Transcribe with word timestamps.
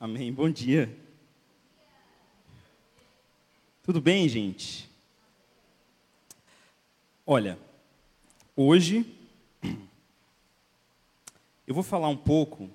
Amém. 0.00 0.32
Bom 0.32 0.48
dia. 0.48 0.96
Tudo 3.82 4.00
bem, 4.00 4.28
gente? 4.28 4.88
Olha, 7.26 7.58
hoje 8.54 9.04
eu 11.66 11.74
vou 11.74 11.82
falar 11.82 12.06
um 12.06 12.16
pouco. 12.16 12.70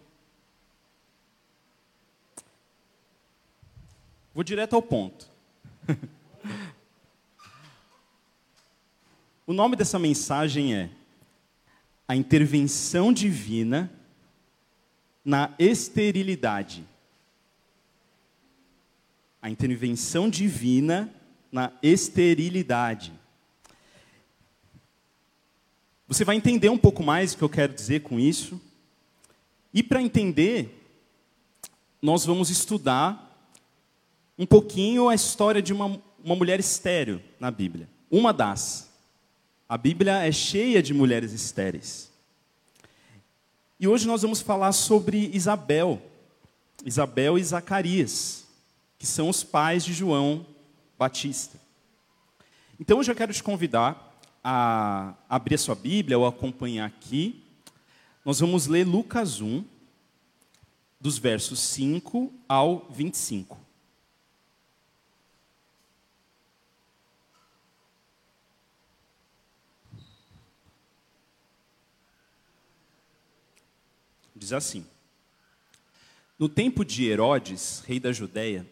Vou 4.33 4.43
direto 4.43 4.75
ao 4.75 4.81
ponto. 4.81 5.25
o 9.47 9.53
nome 9.53 9.77
dessa 9.77 9.97
mensagem 9.97 10.75
é 10.75 10.89
A 12.05 12.17
Intervenção 12.17 13.13
Divina 13.13 13.89
na 15.23 15.55
Esterilidade 15.57 16.91
a 19.43 19.49
intervenção 19.49 20.29
divina 20.29 21.13
na 21.51 21.69
esterilidade. 21.83 23.11
Você 26.07 26.23
vai 26.23 26.37
entender 26.37 26.69
um 26.69 26.77
pouco 26.77 27.03
mais 27.03 27.33
o 27.33 27.37
que 27.37 27.43
eu 27.43 27.49
quero 27.49 27.73
dizer 27.73 28.03
com 28.03 28.17
isso. 28.17 28.59
E 29.73 29.83
para 29.83 30.01
entender, 30.01 30.81
nós 32.01 32.25
vamos 32.25 32.49
estudar 32.49 33.51
um 34.39 34.45
pouquinho 34.45 35.09
a 35.09 35.15
história 35.15 35.61
de 35.61 35.73
uma, 35.73 36.01
uma 36.23 36.35
mulher 36.37 36.61
estéreo 36.61 37.21
na 37.37 37.51
Bíblia. 37.51 37.89
Uma 38.09 38.31
das. 38.31 38.89
A 39.67 39.77
Bíblia 39.77 40.23
é 40.23 40.31
cheia 40.31 40.81
de 40.81 40.93
mulheres 40.93 41.33
estéreis. 41.33 42.09
E 43.77 43.89
hoje 43.89 44.07
nós 44.07 44.21
vamos 44.21 44.39
falar 44.39 44.71
sobre 44.71 45.29
Isabel. 45.33 46.01
Isabel 46.85 47.37
e 47.37 47.43
Zacarias 47.43 48.42
que 49.03 49.07
são 49.07 49.27
os 49.27 49.43
pais 49.43 49.83
de 49.83 49.91
João 49.91 50.47
Batista. 50.97 51.59
Então 52.79 52.99
eu 52.99 53.03
já 53.03 53.13
quero 53.13 53.33
te 53.33 53.43
convidar 53.43 54.17
a 54.41 55.13
abrir 55.27 55.55
a 55.55 55.57
sua 55.57 55.75
Bíblia 55.75 56.17
ou 56.17 56.25
acompanhar 56.25 56.85
aqui. 56.85 57.43
Nós 58.23 58.39
vamos 58.39 58.65
ler 58.65 58.87
Lucas 58.87 59.41
1, 59.41 59.65
dos 61.01 61.17
versos 61.17 61.59
5 61.59 62.31
ao 62.47 62.87
25. 62.91 63.59
Diz 74.33 74.53
assim: 74.53 74.87
No 76.39 76.47
tempo 76.47 76.85
de 76.85 77.03
Herodes, 77.03 77.83
rei 77.85 77.99
da 77.99 78.13
Judéia, 78.13 78.65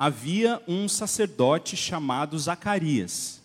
havia 0.00 0.62
um 0.66 0.88
sacerdote 0.88 1.76
chamado 1.76 2.38
Zacarias, 2.38 3.42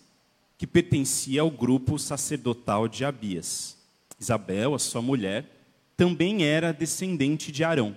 que 0.56 0.66
pertencia 0.66 1.42
ao 1.42 1.50
grupo 1.50 1.98
sacerdotal 1.98 2.88
de 2.88 3.04
Abias. 3.04 3.76
Isabel, 4.18 4.74
a 4.74 4.78
sua 4.78 5.02
mulher, 5.02 5.44
também 5.98 6.44
era 6.44 6.72
descendente 6.72 7.52
de 7.52 7.62
Arão. 7.62 7.94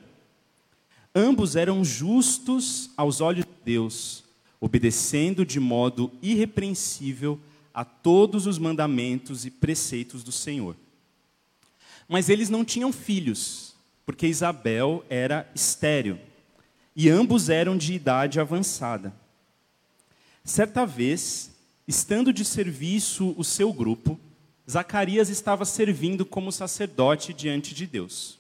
Ambos 1.15 1.55
eram 1.55 1.85
justos 1.85 2.89
aos 2.97 3.21
olhos 3.21 3.45
de 3.45 3.63
Deus, 3.63 4.25
obedecendo 4.59 5.45
de 5.45 5.57
modo 5.57 6.11
irrepreensível 6.21 7.39
a 7.73 7.85
todos 7.85 8.45
os 8.45 8.59
mandamentos 8.59 9.45
e 9.45 9.52
preceitos 9.52 10.21
do 10.21 10.33
Senhor. 10.33 10.75
Mas 12.09 12.27
eles 12.27 12.49
não 12.49 12.65
tinham 12.65 12.91
filhos, 12.91 13.73
porque 14.05 14.27
Isabel 14.27 15.05
era 15.09 15.49
estéril 15.55 16.19
e 16.95 17.09
ambos 17.09 17.50
eram 17.50 17.78
de 17.78 17.94
idade 17.94 18.40
avançada. 18.40 19.14
Certa 20.44 20.86
vez, 20.86 21.52
estando 21.88 22.34
de 22.34 22.44
serviço 22.44 23.34
o 23.38 23.44
seu 23.44 23.72
grupo, 23.72 24.20
Zacarias 24.70 25.30
estava 25.30 25.66
servindo 25.66 26.26
como 26.26 26.52
sacerdote 26.52 27.33
diante 27.33 27.73
de 27.73 27.88
Deus. 27.88 28.38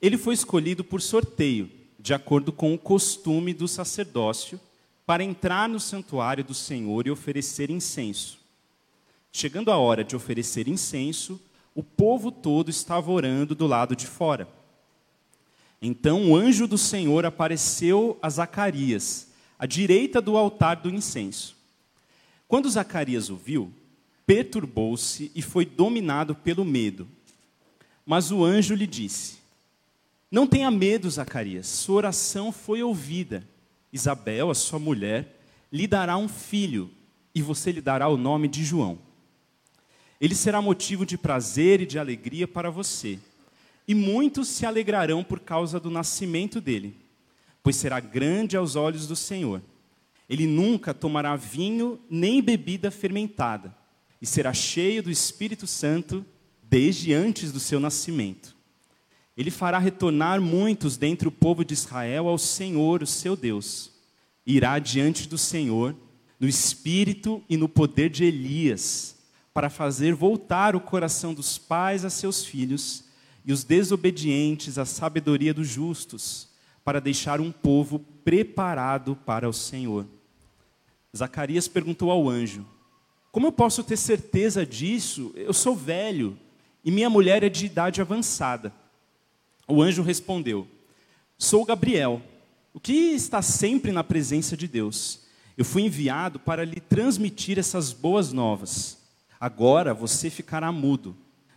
Ele 0.00 0.18
foi 0.18 0.34
escolhido 0.34 0.82
por 0.82 1.00
sorteio, 1.00 1.70
de 1.98 2.12
acordo 2.12 2.52
com 2.52 2.74
o 2.74 2.78
costume 2.78 3.54
do 3.54 3.66
sacerdócio, 3.66 4.60
para 5.04 5.22
entrar 5.22 5.68
no 5.68 5.78
santuário 5.78 6.42
do 6.42 6.54
Senhor 6.54 7.06
e 7.06 7.10
oferecer 7.10 7.70
incenso. 7.70 8.38
Chegando 9.32 9.70
a 9.70 9.76
hora 9.76 10.02
de 10.02 10.16
oferecer 10.16 10.66
incenso, 10.66 11.40
o 11.74 11.82
povo 11.82 12.32
todo 12.32 12.70
estava 12.70 13.10
orando 13.12 13.54
do 13.54 13.66
lado 13.66 13.94
de 13.94 14.06
fora. 14.06 14.48
Então 15.80 16.30
o 16.30 16.36
anjo 16.36 16.66
do 16.66 16.78
Senhor 16.78 17.26
apareceu 17.26 18.18
a 18.22 18.30
Zacarias, 18.30 19.28
à 19.58 19.66
direita 19.66 20.20
do 20.20 20.36
altar 20.36 20.76
do 20.76 20.90
incenso. 20.90 21.56
Quando 22.48 22.70
Zacarias 22.70 23.28
o 23.28 23.36
viu, 23.36 23.72
perturbou-se 24.26 25.30
e 25.34 25.42
foi 25.42 25.66
dominado 25.66 26.34
pelo 26.34 26.64
medo. 26.64 27.06
Mas 28.04 28.30
o 28.30 28.44
anjo 28.44 28.74
lhe 28.74 28.86
disse: 28.86 29.38
Não 30.30 30.46
tenha 30.46 30.70
medo, 30.70 31.10
Zacarias, 31.10 31.66
sua 31.66 31.96
oração 31.96 32.50
foi 32.50 32.82
ouvida. 32.82 33.46
Isabel, 33.92 34.50
a 34.50 34.54
sua 34.54 34.78
mulher, 34.78 35.40
lhe 35.72 35.86
dará 35.86 36.16
um 36.16 36.28
filho, 36.28 36.90
e 37.34 37.40
você 37.40 37.72
lhe 37.72 37.80
dará 37.80 38.08
o 38.08 38.16
nome 38.16 38.48
de 38.48 38.64
João. 38.64 38.98
Ele 40.20 40.34
será 40.34 40.62
motivo 40.62 41.04
de 41.04 41.18
prazer 41.18 41.80
e 41.80 41.86
de 41.86 41.98
alegria 41.98 42.48
para 42.48 42.70
você 42.70 43.18
e 43.86 43.94
muitos 43.94 44.48
se 44.48 44.66
alegrarão 44.66 45.22
por 45.22 45.40
causa 45.40 45.78
do 45.78 45.90
nascimento 45.90 46.60
dele, 46.60 46.96
pois 47.62 47.76
será 47.76 48.00
grande 48.00 48.56
aos 48.56 48.74
olhos 48.74 49.06
do 49.06 49.14
Senhor. 49.14 49.62
Ele 50.28 50.46
nunca 50.46 50.92
tomará 50.92 51.36
vinho 51.36 52.00
nem 52.10 52.42
bebida 52.42 52.90
fermentada, 52.90 53.74
e 54.20 54.26
será 54.26 54.52
cheio 54.52 55.02
do 55.02 55.10
Espírito 55.10 55.66
Santo 55.66 56.24
desde 56.62 57.12
antes 57.12 57.52
do 57.52 57.60
seu 57.60 57.78
nascimento. 57.78 58.56
Ele 59.36 59.50
fará 59.50 59.78
retornar 59.78 60.40
muitos 60.40 60.96
dentre 60.96 61.28
o 61.28 61.32
povo 61.32 61.64
de 61.64 61.74
Israel 61.74 62.26
ao 62.26 62.38
Senhor, 62.38 63.02
o 63.02 63.06
seu 63.06 63.36
Deus. 63.36 63.92
Irá 64.44 64.78
diante 64.78 65.28
do 65.28 65.36
Senhor, 65.36 65.94
no 66.40 66.48
espírito 66.48 67.42
e 67.48 67.56
no 67.56 67.68
poder 67.68 68.08
de 68.08 68.24
Elias, 68.24 69.16
para 69.52 69.70
fazer 69.70 70.14
voltar 70.14 70.74
o 70.74 70.80
coração 70.80 71.34
dos 71.34 71.58
pais 71.58 72.04
a 72.04 72.10
seus 72.10 72.44
filhos 72.44 73.05
e 73.46 73.52
os 73.52 73.62
desobedientes 73.62 74.76
à 74.76 74.84
sabedoria 74.84 75.54
dos 75.54 75.68
justos, 75.68 76.48
para 76.84 77.00
deixar 77.00 77.40
um 77.40 77.52
povo 77.52 78.00
preparado 78.24 79.14
para 79.14 79.48
o 79.48 79.52
Senhor. 79.52 80.04
Zacarias 81.16 81.68
perguntou 81.68 82.10
ao 82.10 82.28
anjo: 82.28 82.66
Como 83.30 83.46
eu 83.46 83.52
posso 83.52 83.84
ter 83.84 83.96
certeza 83.96 84.66
disso? 84.66 85.32
Eu 85.36 85.52
sou 85.52 85.76
velho 85.76 86.36
e 86.84 86.90
minha 86.90 87.08
mulher 87.08 87.44
é 87.44 87.48
de 87.48 87.66
idade 87.66 88.00
avançada. 88.00 88.72
O 89.68 89.80
anjo 89.80 90.02
respondeu: 90.02 90.66
Sou 91.38 91.64
Gabriel, 91.64 92.20
o 92.74 92.80
que 92.80 92.92
está 92.92 93.40
sempre 93.42 93.92
na 93.92 94.02
presença 94.02 94.56
de 94.56 94.66
Deus. 94.66 95.24
Eu 95.56 95.64
fui 95.64 95.82
enviado 95.82 96.38
para 96.38 96.64
lhe 96.64 96.80
transmitir 96.80 97.58
essas 97.58 97.92
boas 97.92 98.32
novas. 98.32 98.98
Agora 99.40 99.94
você 99.94 100.28
ficará 100.28 100.70
mudo 100.70 101.16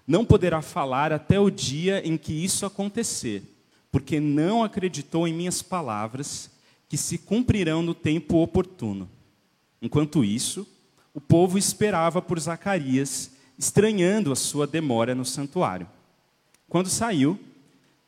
não 0.09 0.25
poderá 0.25 0.59
falar 0.59 1.13
até 1.13 1.39
o 1.39 1.51
dia 1.51 2.01
em 2.03 2.17
que 2.17 2.33
isso 2.33 2.65
acontecer, 2.65 3.43
porque 3.91 4.19
não 4.19 4.63
acreditou 4.63 5.27
em 5.27 5.33
minhas 5.35 5.61
palavras, 5.61 6.49
que 6.89 6.97
se 6.97 7.19
cumprirão 7.19 7.83
no 7.83 7.93
tempo 7.93 8.37
oportuno. 8.37 9.07
Enquanto 9.79 10.25
isso, 10.25 10.67
o 11.13 11.21
povo 11.21 11.59
esperava 11.59 12.23
por 12.23 12.39
Zacarias, 12.39 13.33
estranhando 13.55 14.31
a 14.31 14.35
sua 14.35 14.65
demora 14.65 15.13
no 15.13 15.23
santuário. 15.23 15.87
Quando 16.67 16.89
saiu, 16.89 17.39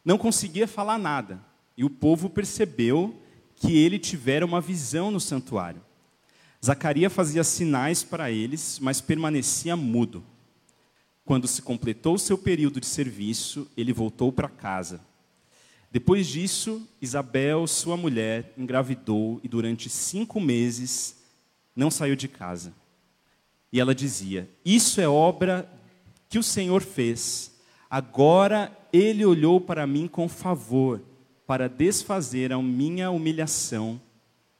não 0.04 0.18
conseguia 0.18 0.68
falar 0.68 0.98
nada, 0.98 1.40
e 1.78 1.84
o 1.84 1.90
povo 1.90 2.32
percebeu 2.32 3.16
que 3.58 3.78
ele 3.78 4.00
tivera 4.00 4.44
uma 4.44 4.60
visão 4.60 5.12
no 5.12 5.20
santuário. 5.20 5.82
Zacarias 6.66 7.14
fazia 7.14 7.44
sinais 7.44 8.02
para 8.02 8.32
eles, 8.32 8.80
mas 8.82 9.00
permanecia 9.00 9.76
mudo. 9.76 10.24
Quando 11.26 11.48
se 11.48 11.62
completou 11.62 12.18
seu 12.18 12.38
período 12.38 12.80
de 12.80 12.88
serviço, 12.88 13.70
ele 13.78 13.94
voltou 13.94 14.32
para 14.32 14.50
casa. 14.50 15.02
Depois 15.92 16.26
disso, 16.28 16.88
Isabel, 17.02 17.68
sua 17.68 17.98
mulher, 17.98 18.54
engravidou 18.58 19.40
e 19.44 19.48
durante 19.48 19.90
cinco 19.90 20.40
meses 20.40 21.18
não 21.76 21.92
saiu 21.92 22.16
de 22.16 22.28
casa. 22.28 22.74
E 23.72 23.80
ela 23.80 23.94
dizia: 23.94 24.50
Isso 24.64 25.02
é 25.02 25.08
obra 25.08 25.70
que 26.30 26.40
o 26.40 26.44
Senhor 26.44 26.82
fez. 26.82 27.52
Agora 27.90 28.76
ele 28.92 29.26
olhou 29.26 29.60
para 29.60 29.86
mim 29.86 30.08
com 30.08 30.30
favor, 30.30 31.02
para 31.46 31.68
desfazer 31.68 32.54
a 32.54 32.62
minha 32.62 33.12
humilhação 33.12 34.00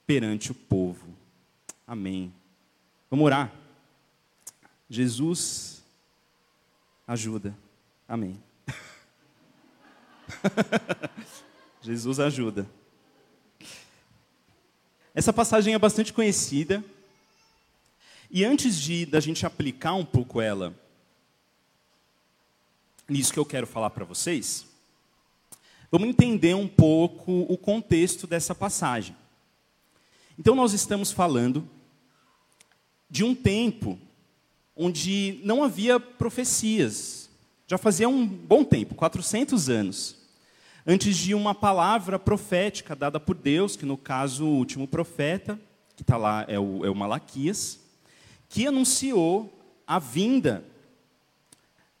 perante 0.06 0.52
o 0.52 0.54
povo. 0.54 1.08
Amém. 1.86 2.32
Vamos 3.10 3.24
orar. 3.24 3.52
Jesus, 4.88 5.81
ajuda. 7.06 7.56
Amém. 8.08 8.42
Jesus 11.82 12.20
ajuda. 12.20 12.68
Essa 15.14 15.32
passagem 15.32 15.74
é 15.74 15.78
bastante 15.78 16.12
conhecida. 16.12 16.82
E 18.30 18.44
antes 18.44 18.78
de 18.78 19.04
da 19.04 19.20
gente 19.20 19.44
aplicar 19.44 19.94
um 19.94 20.04
pouco 20.04 20.40
ela 20.40 20.74
nisso 23.08 23.32
que 23.32 23.38
eu 23.38 23.44
quero 23.44 23.66
falar 23.66 23.90
para 23.90 24.06
vocês, 24.06 24.66
vamos 25.90 26.08
entender 26.08 26.54
um 26.54 26.66
pouco 26.66 27.42
o 27.42 27.58
contexto 27.58 28.26
dessa 28.26 28.54
passagem. 28.54 29.14
Então 30.38 30.54
nós 30.54 30.72
estamos 30.72 31.12
falando 31.12 31.68
de 33.10 33.22
um 33.22 33.34
tempo 33.34 33.98
onde 34.82 35.40
não 35.44 35.62
havia 35.62 36.00
profecias. 36.00 37.30
Já 37.66 37.78
fazia 37.78 38.08
um 38.08 38.26
bom 38.26 38.64
tempo, 38.64 38.94
400 38.94 39.68
anos, 39.68 40.16
antes 40.86 41.16
de 41.16 41.34
uma 41.34 41.54
palavra 41.54 42.18
profética 42.18 42.96
dada 42.96 43.20
por 43.20 43.36
Deus, 43.36 43.76
que 43.76 43.86
no 43.86 43.96
caso 43.96 44.44
o 44.44 44.56
último 44.56 44.88
profeta, 44.88 45.58
que 45.94 46.02
está 46.02 46.16
lá 46.16 46.44
é 46.48 46.58
o, 46.58 46.84
é 46.84 46.90
o 46.90 46.94
Malaquias, 46.94 47.78
que 48.48 48.66
anunciou 48.66 49.58
a 49.86 49.98
vinda 49.98 50.64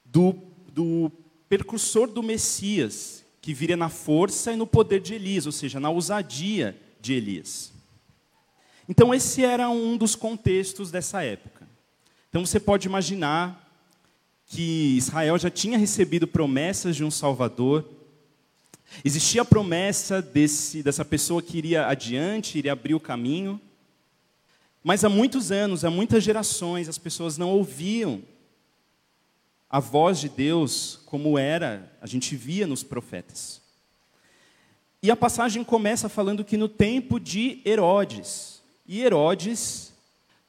do, 0.04 0.34
do 0.72 1.10
percursor 1.48 2.08
do 2.08 2.22
Messias, 2.22 3.24
que 3.40 3.54
viria 3.54 3.76
na 3.76 3.88
força 3.88 4.52
e 4.52 4.56
no 4.56 4.66
poder 4.66 5.00
de 5.00 5.14
Elias, 5.14 5.46
ou 5.46 5.52
seja, 5.52 5.78
na 5.78 5.88
ousadia 5.88 6.76
de 7.00 7.14
Elias. 7.14 7.72
Então, 8.88 9.14
esse 9.14 9.44
era 9.44 9.70
um 9.70 9.96
dos 9.96 10.14
contextos 10.14 10.90
dessa 10.90 11.22
época. 11.22 11.61
Então, 12.32 12.46
você 12.46 12.58
pode 12.58 12.88
imaginar 12.88 13.70
que 14.46 14.96
Israel 14.96 15.36
já 15.36 15.50
tinha 15.50 15.76
recebido 15.76 16.26
promessas 16.26 16.96
de 16.96 17.04
um 17.04 17.10
Salvador, 17.10 17.86
existia 19.04 19.42
a 19.42 19.44
promessa 19.44 20.22
desse, 20.22 20.82
dessa 20.82 21.04
pessoa 21.04 21.42
que 21.42 21.58
iria 21.58 21.86
adiante, 21.86 22.56
iria 22.56 22.72
abrir 22.72 22.94
o 22.94 23.00
caminho, 23.00 23.60
mas 24.82 25.04
há 25.04 25.10
muitos 25.10 25.52
anos, 25.52 25.84
há 25.84 25.90
muitas 25.90 26.24
gerações, 26.24 26.88
as 26.88 26.96
pessoas 26.96 27.36
não 27.36 27.50
ouviam 27.50 28.22
a 29.68 29.78
voz 29.78 30.18
de 30.18 30.30
Deus 30.30 31.00
como 31.04 31.38
era, 31.38 31.92
a 32.00 32.06
gente 32.06 32.34
via 32.34 32.66
nos 32.66 32.82
profetas. 32.82 33.60
E 35.02 35.10
a 35.10 35.16
passagem 35.16 35.62
começa 35.62 36.08
falando 36.08 36.46
que 36.46 36.56
no 36.56 36.66
tempo 36.66 37.20
de 37.20 37.60
Herodes, 37.66 38.62
e 38.86 39.02
Herodes 39.02 39.92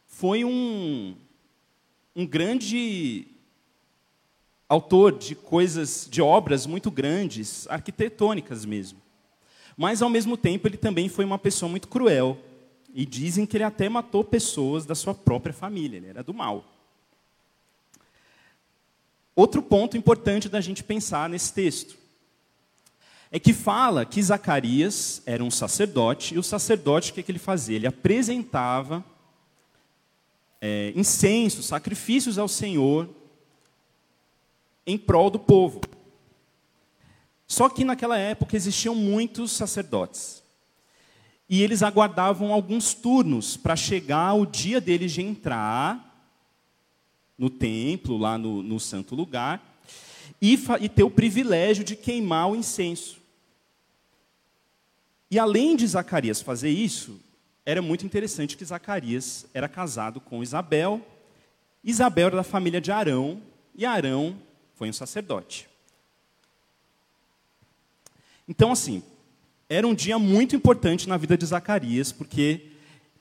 foi 0.07 0.45
um, 0.45 1.18
um 2.15 2.25
grande 2.25 3.27
autor 4.69 5.18
de 5.18 5.36
coisas, 5.36 6.07
de 6.10 6.21
obras 6.21 6.65
muito 6.65 6.89
grandes, 6.89 7.68
arquitetônicas 7.68 8.65
mesmo. 8.65 9.00
Mas, 9.75 10.01
ao 10.01 10.10
mesmo 10.10 10.38
tempo, 10.38 10.68
ele 10.68 10.77
também 10.77 11.10
foi 11.10 11.25
uma 11.25 11.39
pessoa 11.39 11.69
muito 11.69 11.88
cruel. 11.88 12.38
E 12.94 13.06
dizem 13.06 13.45
que 13.45 13.57
ele 13.57 13.63
até 13.63 13.89
matou 13.89 14.24
pessoas 14.24 14.86
da 14.86 14.94
sua 14.94 15.15
própria 15.15 15.54
família, 15.54 15.98
ele 15.98 16.07
era 16.07 16.24
do 16.24 16.33
mal. 16.33 16.63
Outro 19.36 19.63
ponto 19.63 19.98
importante 19.98 20.48
da 20.48 20.62
gente 20.62 20.83
pensar 20.83 21.27
nesse 21.27 21.51
texto 21.51 21.98
é 23.31 23.39
que 23.39 23.51
fala 23.51 24.06
que 24.06 24.21
Zacarias 24.21 25.24
era 25.25 25.44
um 25.44 25.50
sacerdote, 25.50 26.36
e 26.36 26.38
o 26.38 26.44
sacerdote, 26.44 27.10
o 27.10 27.13
que, 27.15 27.19
é 27.19 27.24
que 27.24 27.31
ele 27.31 27.39
fazia? 27.39 27.75
Ele 27.75 27.88
apresentava 27.88 29.04
é, 30.65 30.94
incensos, 30.95 31.65
sacrifícios 31.65 32.38
ao 32.38 32.48
Senhor 32.48 33.10
em 34.88 34.98
prol 34.98 35.30
do 35.30 35.38
povo. 35.38 35.81
Só 37.45 37.68
que 37.68 37.83
naquela 37.83 38.18
época 38.18 38.56
existiam 38.56 38.95
muitos 38.95 39.51
sacerdotes. 39.51 40.42
E 41.50 41.62
eles 41.62 41.83
aguardavam 41.83 42.54
alguns 42.54 42.94
turnos 42.94 43.57
para 43.57 43.75
chegar 43.75 44.36
o 44.36 44.45
dia 44.45 44.80
deles 44.80 45.12
de 45.12 45.21
entrar 45.21 46.31
no 47.38 47.50
templo, 47.50 48.15
lá 48.15 48.38
no, 48.38 48.63
no 48.63 48.80
santo 48.80 49.15
lugar, 49.15 49.62
e, 50.42 50.57
e 50.80 50.88
ter 50.88 51.04
o 51.04 51.12
privilégio 51.12 51.83
de 51.83 51.98
queimar 51.98 52.50
o 52.50 52.56
incenso. 52.56 53.18
E 55.30 55.38
além 55.38 55.75
de 55.75 55.86
Zacarias 55.86 56.42
fazer 56.42 56.69
isso, 56.69 57.19
era 57.65 57.81
muito 57.81 58.06
interessante 58.06 58.57
que 58.57 58.65
Zacarias 58.65 59.45
era 59.54 59.69
casado 59.69 60.19
com 60.19 60.44
Isabel. 60.44 61.01
Isabel 61.83 62.27
era 62.27 62.36
da 62.38 62.44
família 62.44 62.81
de 62.81 62.92
Arão, 62.92 63.42
e 63.75 63.86
Arão 63.86 64.38
foi 64.75 64.89
um 64.89 64.94
sacerdote. 64.94 65.69
Então, 68.48 68.71
assim, 68.71 69.01
era 69.69 69.88
um 69.88 69.95
dia 69.95 70.19
muito 70.19 70.56
importante 70.56 71.07
na 71.07 71.18
vida 71.18 71.38
de 71.38 71.45
Zacarias, 71.45 72.12
porque, 72.12 72.71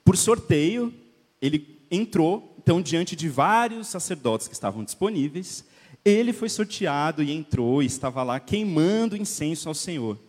por 0.03 0.17
sorteio, 0.17 0.93
ele 1.41 1.79
entrou, 1.89 2.55
então, 2.59 2.81
diante 2.81 3.15
de 3.15 3.29
vários 3.29 3.87
sacerdotes 3.87 4.47
que 4.47 4.53
estavam 4.53 4.83
disponíveis, 4.83 5.65
ele 6.03 6.33
foi 6.33 6.49
sorteado 6.49 7.23
e 7.23 7.31
entrou 7.31 7.81
e 7.81 7.85
estava 7.85 8.23
lá 8.23 8.39
queimando 8.39 9.15
incenso 9.15 9.69
ao 9.69 9.75
Senhor. 9.75 10.19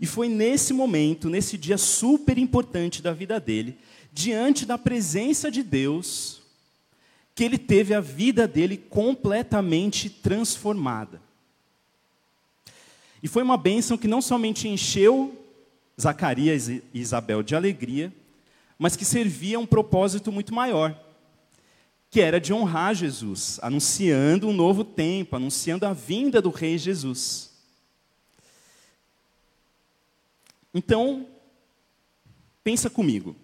E 0.00 0.06
foi 0.06 0.28
nesse 0.28 0.72
momento, 0.72 1.28
nesse 1.28 1.58
dia 1.58 1.76
super 1.76 2.38
importante 2.38 3.02
da 3.02 3.12
vida 3.12 3.40
dele, 3.40 3.76
diante 4.12 4.64
da 4.64 4.78
presença 4.78 5.50
de 5.50 5.62
Deus, 5.62 6.40
que 7.34 7.44
ele 7.44 7.58
teve 7.58 7.94
a 7.94 8.00
vida 8.00 8.46
dele 8.48 8.76
completamente 8.76 10.10
transformada. 10.10 11.20
E 13.22 13.28
foi 13.28 13.42
uma 13.42 13.56
bênção 13.56 13.98
que 13.98 14.08
não 14.08 14.22
somente 14.22 14.68
encheu 14.68 15.36
Zacarias 16.00 16.68
e 16.68 16.82
Isabel 16.94 17.42
de 17.42 17.56
alegria, 17.56 18.12
mas 18.78 18.94
que 18.94 19.04
servia 19.04 19.56
a 19.56 19.60
um 19.60 19.66
propósito 19.66 20.30
muito 20.30 20.54
maior, 20.54 20.96
que 22.10 22.20
era 22.20 22.40
de 22.40 22.52
honrar 22.52 22.94
Jesus, 22.94 23.58
anunciando 23.60 24.48
um 24.48 24.52
novo 24.52 24.84
tempo, 24.84 25.34
anunciando 25.34 25.84
a 25.84 25.92
vinda 25.92 26.40
do 26.40 26.50
Rei 26.50 26.78
Jesus. 26.78 27.47
Então, 30.72 31.26
pensa 32.62 32.90
comigo. 32.90 33.34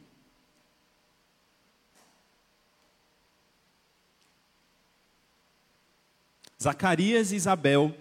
Zacarias 6.63 7.33
e 7.33 7.37
Isabel, 7.37 7.95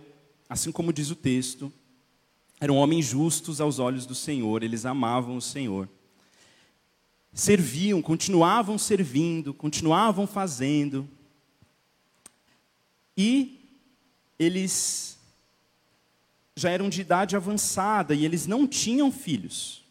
assim 0.48 0.72
como 0.72 0.94
diz 0.94 1.10
o 1.10 1.16
texto, 1.16 1.72
eram 2.60 2.78
homens 2.78 3.06
justos 3.06 3.60
aos 3.60 3.78
olhos 3.78 4.06
do 4.06 4.16
Senhor, 4.16 4.64
eles 4.64 4.86
amavam 4.86 5.36
o 5.36 5.42
Senhor. 5.42 5.90
Serviam, 7.34 8.02
continuavam 8.02 8.78
servindo, 8.78 9.54
continuavam 9.54 10.26
fazendo. 10.26 11.10
E 13.18 13.60
eles 14.40 15.13
já 16.56 16.70
eram 16.70 16.90
de 16.90 17.02
idade 17.02 17.36
avançada 17.36 18.14
e 18.14 18.26
eles 18.26 18.46
não 18.48 18.68
tinham 18.68 19.12
filhos. 19.12 19.84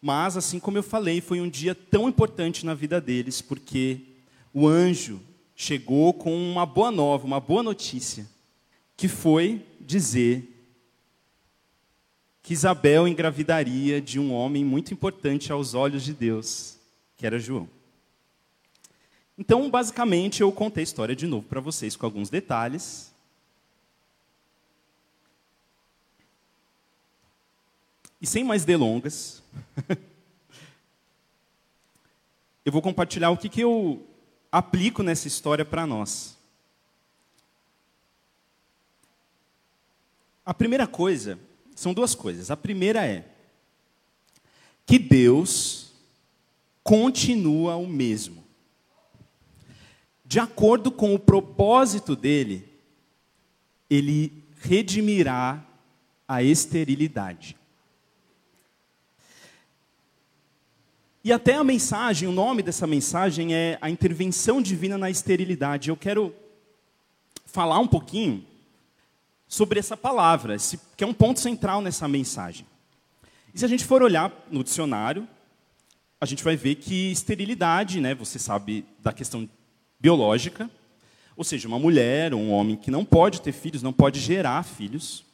Mas, 0.00 0.36
assim 0.36 0.58
como 0.58 0.78
eu 0.78 0.82
falei, 0.82 1.20
foi 1.20 1.40
um 1.40 1.48
dia 1.48 1.74
tão 1.74 2.08
importante 2.08 2.66
na 2.66 2.74
vida 2.74 3.00
deles, 3.00 3.40
porque 3.40 4.00
o 4.52 4.66
anjo 4.66 5.20
chegou 5.54 6.12
com 6.12 6.34
uma 6.34 6.66
boa 6.66 6.90
nova, 6.90 7.24
uma 7.24 7.38
boa 7.38 7.62
notícia, 7.62 8.26
que 8.96 9.06
foi 9.06 9.64
dizer 9.80 10.48
que 12.42 12.52
Isabel 12.52 13.06
engravidaria 13.06 14.00
de 14.00 14.18
um 14.18 14.32
homem 14.32 14.64
muito 14.64 14.92
importante 14.92 15.52
aos 15.52 15.74
olhos 15.74 16.02
de 16.02 16.12
Deus, 16.12 16.76
que 17.16 17.24
era 17.24 17.38
João. 17.38 17.68
Então, 19.38 19.70
basicamente, 19.70 20.40
eu 20.40 20.50
contei 20.50 20.82
a 20.82 20.84
história 20.84 21.14
de 21.14 21.26
novo 21.26 21.46
para 21.46 21.60
vocês 21.60 21.94
com 21.94 22.04
alguns 22.04 22.28
detalhes, 22.28 23.11
E 28.22 28.26
sem 28.26 28.44
mais 28.44 28.64
delongas, 28.64 29.42
eu 32.64 32.70
vou 32.70 32.80
compartilhar 32.80 33.30
o 33.30 33.36
que, 33.36 33.48
que 33.48 33.60
eu 33.60 34.06
aplico 34.52 35.02
nessa 35.02 35.26
história 35.26 35.64
para 35.64 35.84
nós. 35.88 36.38
A 40.46 40.54
primeira 40.54 40.86
coisa, 40.86 41.36
são 41.74 41.92
duas 41.92 42.14
coisas. 42.14 42.48
A 42.48 42.56
primeira 42.56 43.04
é 43.04 43.28
que 44.86 45.00
Deus 45.00 45.92
continua 46.84 47.74
o 47.74 47.88
mesmo. 47.88 48.44
De 50.24 50.38
acordo 50.38 50.92
com 50.92 51.12
o 51.12 51.18
propósito 51.18 52.14
dele, 52.14 52.68
ele 53.90 54.44
redimirá 54.60 55.66
a 56.28 56.40
esterilidade. 56.40 57.60
E 61.24 61.32
até 61.32 61.54
a 61.54 61.62
mensagem, 61.62 62.26
o 62.26 62.32
nome 62.32 62.62
dessa 62.62 62.84
mensagem 62.84 63.54
é 63.54 63.78
a 63.80 63.88
intervenção 63.88 64.60
divina 64.60 64.98
na 64.98 65.08
esterilidade. 65.08 65.88
Eu 65.88 65.96
quero 65.96 66.34
falar 67.46 67.78
um 67.78 67.86
pouquinho 67.86 68.44
sobre 69.46 69.78
essa 69.78 69.96
palavra, 69.96 70.56
que 70.96 71.04
é 71.04 71.06
um 71.06 71.14
ponto 71.14 71.38
central 71.38 71.80
nessa 71.80 72.08
mensagem. 72.08 72.66
E 73.54 73.58
se 73.58 73.64
a 73.64 73.68
gente 73.68 73.84
for 73.84 74.02
olhar 74.02 74.32
no 74.50 74.64
dicionário, 74.64 75.28
a 76.20 76.26
gente 76.26 76.42
vai 76.42 76.56
ver 76.56 76.74
que 76.76 77.12
esterilidade, 77.12 78.00
né, 78.00 78.16
você 78.16 78.38
sabe 78.38 78.84
da 78.98 79.12
questão 79.12 79.48
biológica, 80.00 80.68
ou 81.36 81.44
seja, 81.44 81.68
uma 81.68 81.78
mulher 81.78 82.34
ou 82.34 82.40
um 82.40 82.50
homem 82.50 82.74
que 82.74 82.90
não 82.90 83.04
pode 83.04 83.40
ter 83.42 83.52
filhos, 83.52 83.80
não 83.80 83.92
pode 83.92 84.18
gerar 84.18 84.64
filhos. 84.64 85.24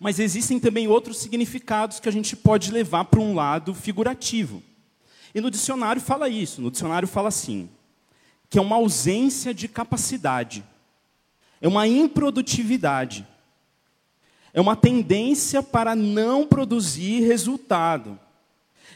Mas 0.00 0.18
existem 0.18 0.58
também 0.58 0.88
outros 0.88 1.18
significados 1.18 2.00
que 2.00 2.08
a 2.08 2.12
gente 2.12 2.36
pode 2.36 2.70
levar 2.70 3.04
para 3.04 3.20
um 3.20 3.34
lado 3.34 3.74
figurativo. 3.74 4.62
E 5.34 5.40
no 5.40 5.50
dicionário 5.50 6.00
fala 6.00 6.28
isso, 6.28 6.60
no 6.62 6.70
dicionário 6.70 7.08
fala 7.08 7.28
assim, 7.28 7.68
que 8.48 8.58
é 8.58 8.62
uma 8.62 8.76
ausência 8.76 9.52
de 9.52 9.66
capacidade, 9.66 10.64
é 11.60 11.66
uma 11.66 11.88
improdutividade, 11.88 13.26
é 14.52 14.60
uma 14.60 14.76
tendência 14.76 15.62
para 15.62 15.96
não 15.96 16.46
produzir 16.46 17.26
resultado. 17.26 18.18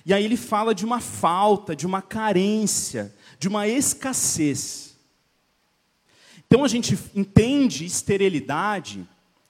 E 0.06 0.14
aí 0.14 0.24
ele 0.24 0.36
fala 0.36 0.74
de 0.74 0.84
uma 0.84 1.00
falta, 1.00 1.74
de 1.74 1.86
uma 1.86 2.00
carência, 2.00 3.12
de 3.38 3.48
uma 3.48 3.66
escassez. 3.66 4.96
Então 6.46 6.64
a 6.64 6.68
gente 6.68 6.96
entende 7.14 7.84
esterilidade, 7.84 9.06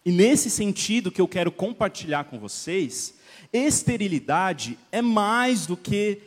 e 0.09 0.11
nesse 0.11 0.49
sentido 0.49 1.13
que 1.13 1.21
eu 1.21 1.29
quero 1.29 1.53
compartilhar 1.53 2.25
com 2.25 2.39
vocês, 2.39 3.13
esterilidade 3.53 4.79
é 4.91 5.03
mais 5.03 5.67
do 5.67 5.77
que 5.77 6.23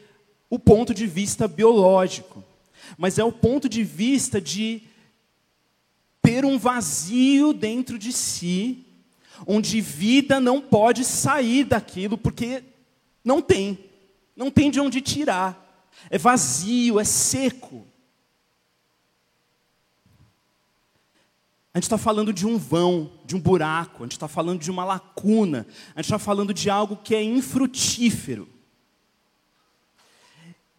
o 0.51 0.59
ponto 0.59 0.93
de 0.93 1.07
vista 1.07 1.47
biológico, 1.47 2.43
mas 2.95 3.17
é 3.17 3.23
o 3.23 3.31
ponto 3.31 3.67
de 3.67 3.83
vista 3.83 4.39
de 4.39 4.83
ter 6.21 6.45
um 6.45 6.59
vazio 6.59 7.53
dentro 7.53 7.97
de 7.97 8.13
si, 8.13 8.85
onde 9.47 9.81
vida 9.81 10.39
não 10.39 10.61
pode 10.61 11.03
sair 11.03 11.63
daquilo, 11.63 12.19
porque 12.19 12.63
não 13.25 13.41
tem, 13.41 13.79
não 14.35 14.51
tem 14.51 14.69
de 14.69 14.79
onde 14.79 15.01
tirar, 15.01 15.89
é 16.07 16.19
vazio, 16.19 16.99
é 16.99 17.03
seco. 17.03 17.83
A 21.73 21.77
gente 21.77 21.83
está 21.83 21.97
falando 21.97 22.33
de 22.33 22.45
um 22.45 22.57
vão, 22.57 23.11
de 23.25 23.35
um 23.35 23.39
buraco, 23.39 24.03
a 24.03 24.05
gente 24.05 24.13
está 24.13 24.27
falando 24.27 24.59
de 24.59 24.69
uma 24.69 24.83
lacuna, 24.83 25.65
a 25.95 26.01
gente 26.01 26.07
está 26.07 26.19
falando 26.19 26.53
de 26.53 26.69
algo 26.69 26.97
que 26.97 27.15
é 27.15 27.23
infrutífero. 27.23 28.47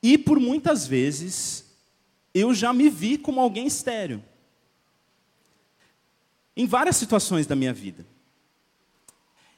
E 0.03 0.19
por 0.19 0.39
muitas 0.39 0.87
vezes, 0.87 1.65
eu 2.35 2.53
já 2.53 2.73
me 2.75 2.91
vi 2.91 3.17
como 3.17 3.41
alguém 3.41 3.67
estéreo. 3.67 4.23
Em 6.55 6.67
várias 6.67 6.97
situações 6.97 7.47
da 7.47 7.57
minha 7.57 7.73
vida. 7.73 8.05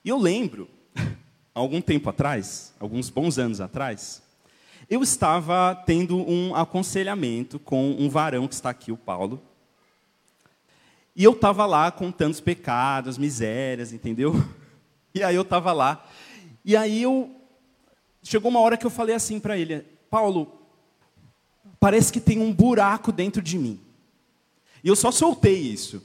E 0.05 0.09
eu 0.09 0.19
lembro, 0.19 0.69
algum 1.53 1.81
tempo 1.81 2.11
atrás, 2.11 2.73
alguns 2.79 3.11
bons 3.11 3.39
anos 3.39 3.61
atrás, 3.61 4.23
eu 4.89 5.03
estava 5.03 5.75
tendo 5.87 6.17
um 6.17 6.55
aconselhamento 6.55 7.59
com 7.59 7.91
um 7.91 8.09
varão 8.09 8.47
que 8.47 8.55
está 8.55 8.71
aqui, 8.71 8.93
o 8.93 8.97
Paulo, 8.97 9.43
e 11.15 11.23
eu 11.23 11.33
estava 11.33 11.65
lá 11.65 11.91
contando 11.91 12.33
os 12.33 12.41
pecados, 12.41 13.19
misérias, 13.19 13.93
entendeu? 13.93 14.35
E 15.17 15.23
aí 15.23 15.37
eu 15.37 15.43
estava 15.43 15.73
lá. 15.73 16.05
E 16.65 16.77
aí 16.77 17.01
eu. 17.01 17.31
Chegou 18.21 18.51
uma 18.51 18.59
hora 18.59 18.77
que 18.77 18.85
eu 18.85 18.91
falei 18.91 19.15
assim 19.15 19.39
para 19.39 19.57
ele: 19.57 19.85
Paulo, 20.11 20.61
parece 21.79 22.13
que 22.13 22.19
tem 22.19 22.41
um 22.41 22.53
buraco 22.53 23.13
dentro 23.13 23.41
de 23.41 23.57
mim. 23.57 23.81
E 24.83 24.89
eu 24.89 24.97
só 24.97 25.13
soltei 25.13 25.57
isso. 25.57 26.03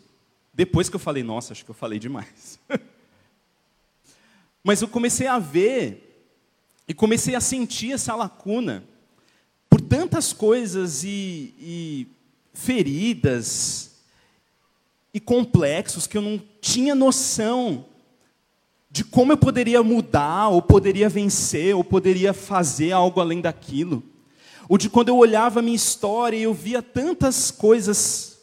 Depois 0.53 0.89
que 0.89 0.95
eu 0.95 0.99
falei, 0.99 1.23
nossa, 1.23 1.53
acho 1.53 1.65
que 1.65 1.71
eu 1.71 1.75
falei 1.75 1.97
demais. 1.97 2.59
Mas 4.63 4.81
eu 4.81 4.87
comecei 4.87 5.25
a 5.25 5.39
ver 5.39 6.27
e 6.87 6.93
comecei 6.93 7.33
a 7.33 7.41
sentir 7.41 7.93
essa 7.93 8.15
lacuna 8.15 8.83
por 9.69 9.81
tantas 9.81 10.33
coisas 10.33 11.03
e, 11.03 11.53
e 11.59 12.07
feridas, 12.53 13.88
e 15.13 15.19
complexos 15.19 16.05
que 16.05 16.17
eu 16.17 16.21
não 16.21 16.41
tinha 16.61 16.93
noção 16.93 17.85
de 18.91 19.03
como 19.03 19.31
eu 19.31 19.37
poderia 19.37 19.83
mudar, 19.83 20.47
ou 20.47 20.61
poderia 20.61 21.07
vencer, 21.07 21.75
ou 21.75 21.83
poderia 21.83 22.33
fazer 22.33 22.91
algo 22.91 23.19
além 23.19 23.39
daquilo. 23.39 24.03
Ou 24.67 24.77
de 24.77 24.89
quando 24.89 25.09
eu 25.09 25.17
olhava 25.17 25.59
a 25.59 25.63
minha 25.63 25.75
história 25.75 26.37
e 26.37 26.43
eu 26.43 26.53
via 26.53 26.81
tantas 26.81 27.51
coisas 27.51 28.39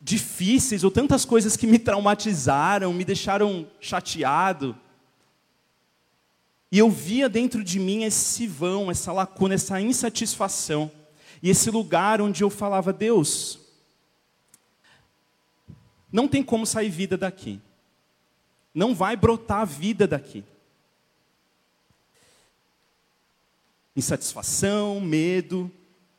difíceis, 0.00 0.84
ou 0.84 0.90
tantas 0.90 1.24
coisas 1.24 1.56
que 1.56 1.66
me 1.66 1.78
traumatizaram, 1.78 2.92
me 2.92 3.04
deixaram 3.04 3.66
chateado. 3.80 4.76
E 6.70 6.78
eu 6.78 6.90
via 6.90 7.28
dentro 7.28 7.62
de 7.62 7.78
mim 7.78 8.02
esse 8.04 8.46
vão, 8.46 8.90
essa 8.90 9.12
lacuna, 9.12 9.54
essa 9.54 9.80
insatisfação. 9.80 10.90
E 11.42 11.50
esse 11.50 11.70
lugar 11.70 12.20
onde 12.20 12.42
eu 12.42 12.50
falava, 12.50 12.92
Deus, 12.92 13.65
não 16.12 16.28
tem 16.28 16.42
como 16.42 16.66
sair 16.66 16.88
vida 16.88 17.16
daqui. 17.16 17.60
Não 18.74 18.94
vai 18.94 19.16
brotar 19.16 19.66
vida 19.66 20.06
daqui. 20.06 20.44
Insatisfação, 23.94 25.00
medo, 25.00 25.70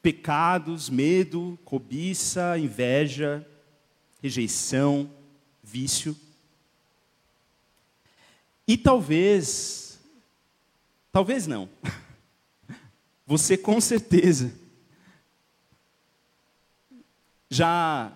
pecados, 0.01 0.89
medo, 0.89 1.57
cobiça, 1.63 2.57
inveja, 2.57 3.45
rejeição, 4.21 5.09
vício. 5.63 6.15
E 8.67 8.77
talvez, 8.77 9.99
talvez 11.11 11.45
não, 11.47 11.69
você 13.25 13.57
com 13.57 13.79
certeza 13.79 14.53
já 17.49 18.11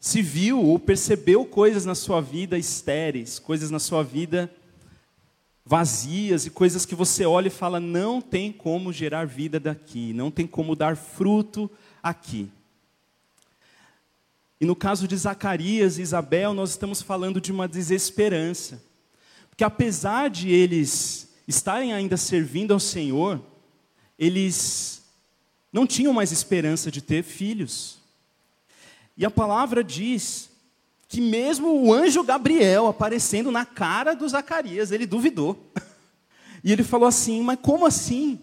se 0.00 0.22
viu 0.22 0.62
ou 0.62 0.78
percebeu 0.78 1.44
coisas 1.44 1.84
na 1.84 1.94
sua 1.94 2.20
vida 2.20 2.58
estéreis, 2.58 3.38
coisas 3.38 3.70
na 3.70 3.78
sua 3.78 4.02
vida 4.02 4.50
vazias 5.68 6.46
e 6.46 6.50
coisas 6.50 6.86
que 6.86 6.94
você 6.94 7.26
olha 7.26 7.48
e 7.48 7.50
fala: 7.50 7.80
não 7.80 8.22
tem 8.22 8.52
como 8.52 8.92
gerar 8.92 9.26
vida 9.26 9.58
daqui, 9.58 10.12
não 10.12 10.30
tem 10.30 10.46
como 10.46 10.76
dar 10.76 10.96
fruto 10.96 11.68
aqui. 12.00 12.48
E 14.60 14.64
no 14.64 14.76
caso 14.76 15.06
de 15.06 15.16
Zacarias 15.16 15.98
e 15.98 16.02
Isabel, 16.02 16.54
nós 16.54 16.70
estamos 16.70 17.02
falando 17.02 17.40
de 17.40 17.52
uma 17.52 17.68
desesperança. 17.68 18.82
Porque 19.50 19.64
apesar 19.64 20.30
de 20.30 20.50
eles 20.50 21.28
estarem 21.46 21.92
ainda 21.92 22.16
servindo 22.16 22.72
ao 22.72 22.80
Senhor, 22.80 23.42
eles 24.18 25.02
não 25.70 25.86
tinham 25.86 26.12
mais 26.12 26.32
esperança 26.32 26.90
de 26.90 27.02
ter 27.02 27.22
filhos. 27.22 27.98
E 29.16 29.24
a 29.24 29.30
palavra 29.30 29.82
diz 29.82 30.50
que 31.08 31.20
mesmo 31.20 31.82
o 31.82 31.92
anjo 31.92 32.22
Gabriel 32.22 32.86
aparecendo 32.86 33.50
na 33.50 33.64
cara 33.64 34.14
do 34.14 34.28
Zacarias, 34.28 34.90
ele 34.90 35.06
duvidou. 35.06 35.58
E 36.64 36.72
ele 36.72 36.82
falou 36.82 37.06
assim: 37.06 37.42
Mas 37.42 37.60
como 37.62 37.86
assim? 37.86 38.40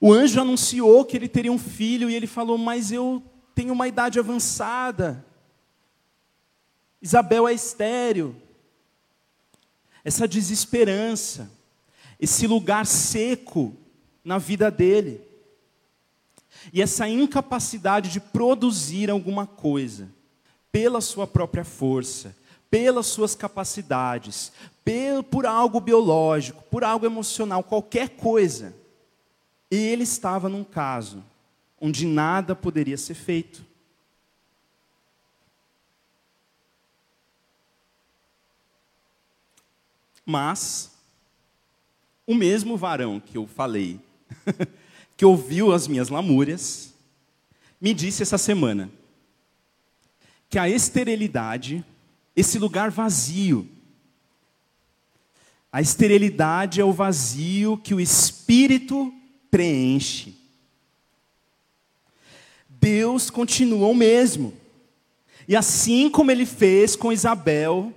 O 0.00 0.12
anjo 0.12 0.40
anunciou 0.40 1.04
que 1.04 1.16
ele 1.16 1.26
teria 1.26 1.50
um 1.50 1.58
filho 1.58 2.08
e 2.08 2.14
ele 2.14 2.28
falou: 2.28 2.56
Mas 2.56 2.92
eu 2.92 3.20
tenho 3.56 3.72
uma 3.72 3.88
idade 3.88 4.20
avançada. 4.20 5.24
Isabel 7.00 7.48
é 7.48 7.52
estéreo. 7.52 8.36
Essa 10.04 10.28
desesperança, 10.28 11.50
esse 12.20 12.46
lugar 12.46 12.86
seco 12.86 13.76
na 14.24 14.38
vida 14.38 14.70
dele. 14.70 15.20
E 16.72 16.82
essa 16.82 17.08
incapacidade 17.08 18.10
de 18.10 18.20
produzir 18.20 19.10
alguma 19.10 19.46
coisa, 19.46 20.08
pela 20.70 21.00
sua 21.00 21.26
própria 21.26 21.64
força, 21.64 22.36
pelas 22.70 23.06
suas 23.06 23.34
capacidades, 23.34 24.52
por 25.30 25.46
algo 25.46 25.80
biológico, 25.80 26.62
por 26.70 26.84
algo 26.84 27.06
emocional, 27.06 27.62
qualquer 27.62 28.10
coisa. 28.10 28.74
Ele 29.70 30.02
estava 30.02 30.48
num 30.48 30.64
caso 30.64 31.22
onde 31.80 32.06
nada 32.06 32.54
poderia 32.54 32.96
ser 32.96 33.14
feito. 33.14 33.64
Mas, 40.24 40.92
o 42.24 42.34
mesmo 42.34 42.76
varão 42.76 43.18
que 43.18 43.36
eu 43.36 43.46
falei, 43.48 44.00
que 45.16 45.24
ouviu 45.24 45.72
as 45.72 45.86
minhas 45.86 46.08
lamúrias, 46.08 46.92
me 47.80 47.92
disse 47.92 48.22
essa 48.22 48.38
semana 48.38 48.90
que 50.48 50.58
a 50.58 50.68
esterilidade, 50.68 51.84
esse 52.36 52.58
lugar 52.58 52.90
vazio, 52.90 53.68
a 55.72 55.80
esterilidade 55.80 56.80
é 56.80 56.84
o 56.84 56.92
vazio 56.92 57.78
que 57.78 57.94
o 57.94 58.00
Espírito 58.00 59.12
preenche. 59.50 60.34
Deus 62.68 63.30
continua 63.30 63.88
o 63.88 63.94
mesmo. 63.94 64.52
E 65.48 65.56
assim 65.56 66.10
como 66.10 66.30
ele 66.30 66.44
fez 66.44 66.94
com 66.94 67.12
Isabel, 67.12 67.92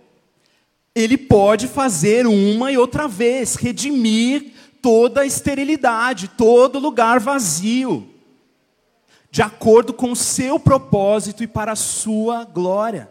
Ele 0.95 1.17
pode 1.17 1.67
fazer 1.67 2.25
uma 2.25 2.71
e 2.71 2.77
outra 2.77 3.07
vez, 3.07 3.55
redimir 3.55 4.53
toda 4.85 5.25
esterilidade, 5.25 6.27
todo 6.27 6.77
lugar 6.77 7.19
vazio, 7.19 8.07
de 9.31 9.41
acordo 9.41 9.91
com 9.91 10.11
o 10.11 10.15
seu 10.15 10.59
propósito 10.59 11.41
e 11.43 11.47
para 11.47 11.71
a 11.71 11.75
sua 11.75 12.43
glória. 12.43 13.09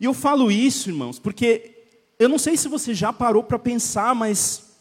E 0.00 0.06
eu 0.06 0.14
falo 0.14 0.50
isso, 0.50 0.88
irmãos, 0.88 1.18
porque 1.18 1.88
eu 2.18 2.26
não 2.26 2.38
sei 2.38 2.56
se 2.56 2.68
você 2.68 2.94
já 2.94 3.12
parou 3.12 3.44
para 3.44 3.58
pensar, 3.58 4.14
mas 4.14 4.78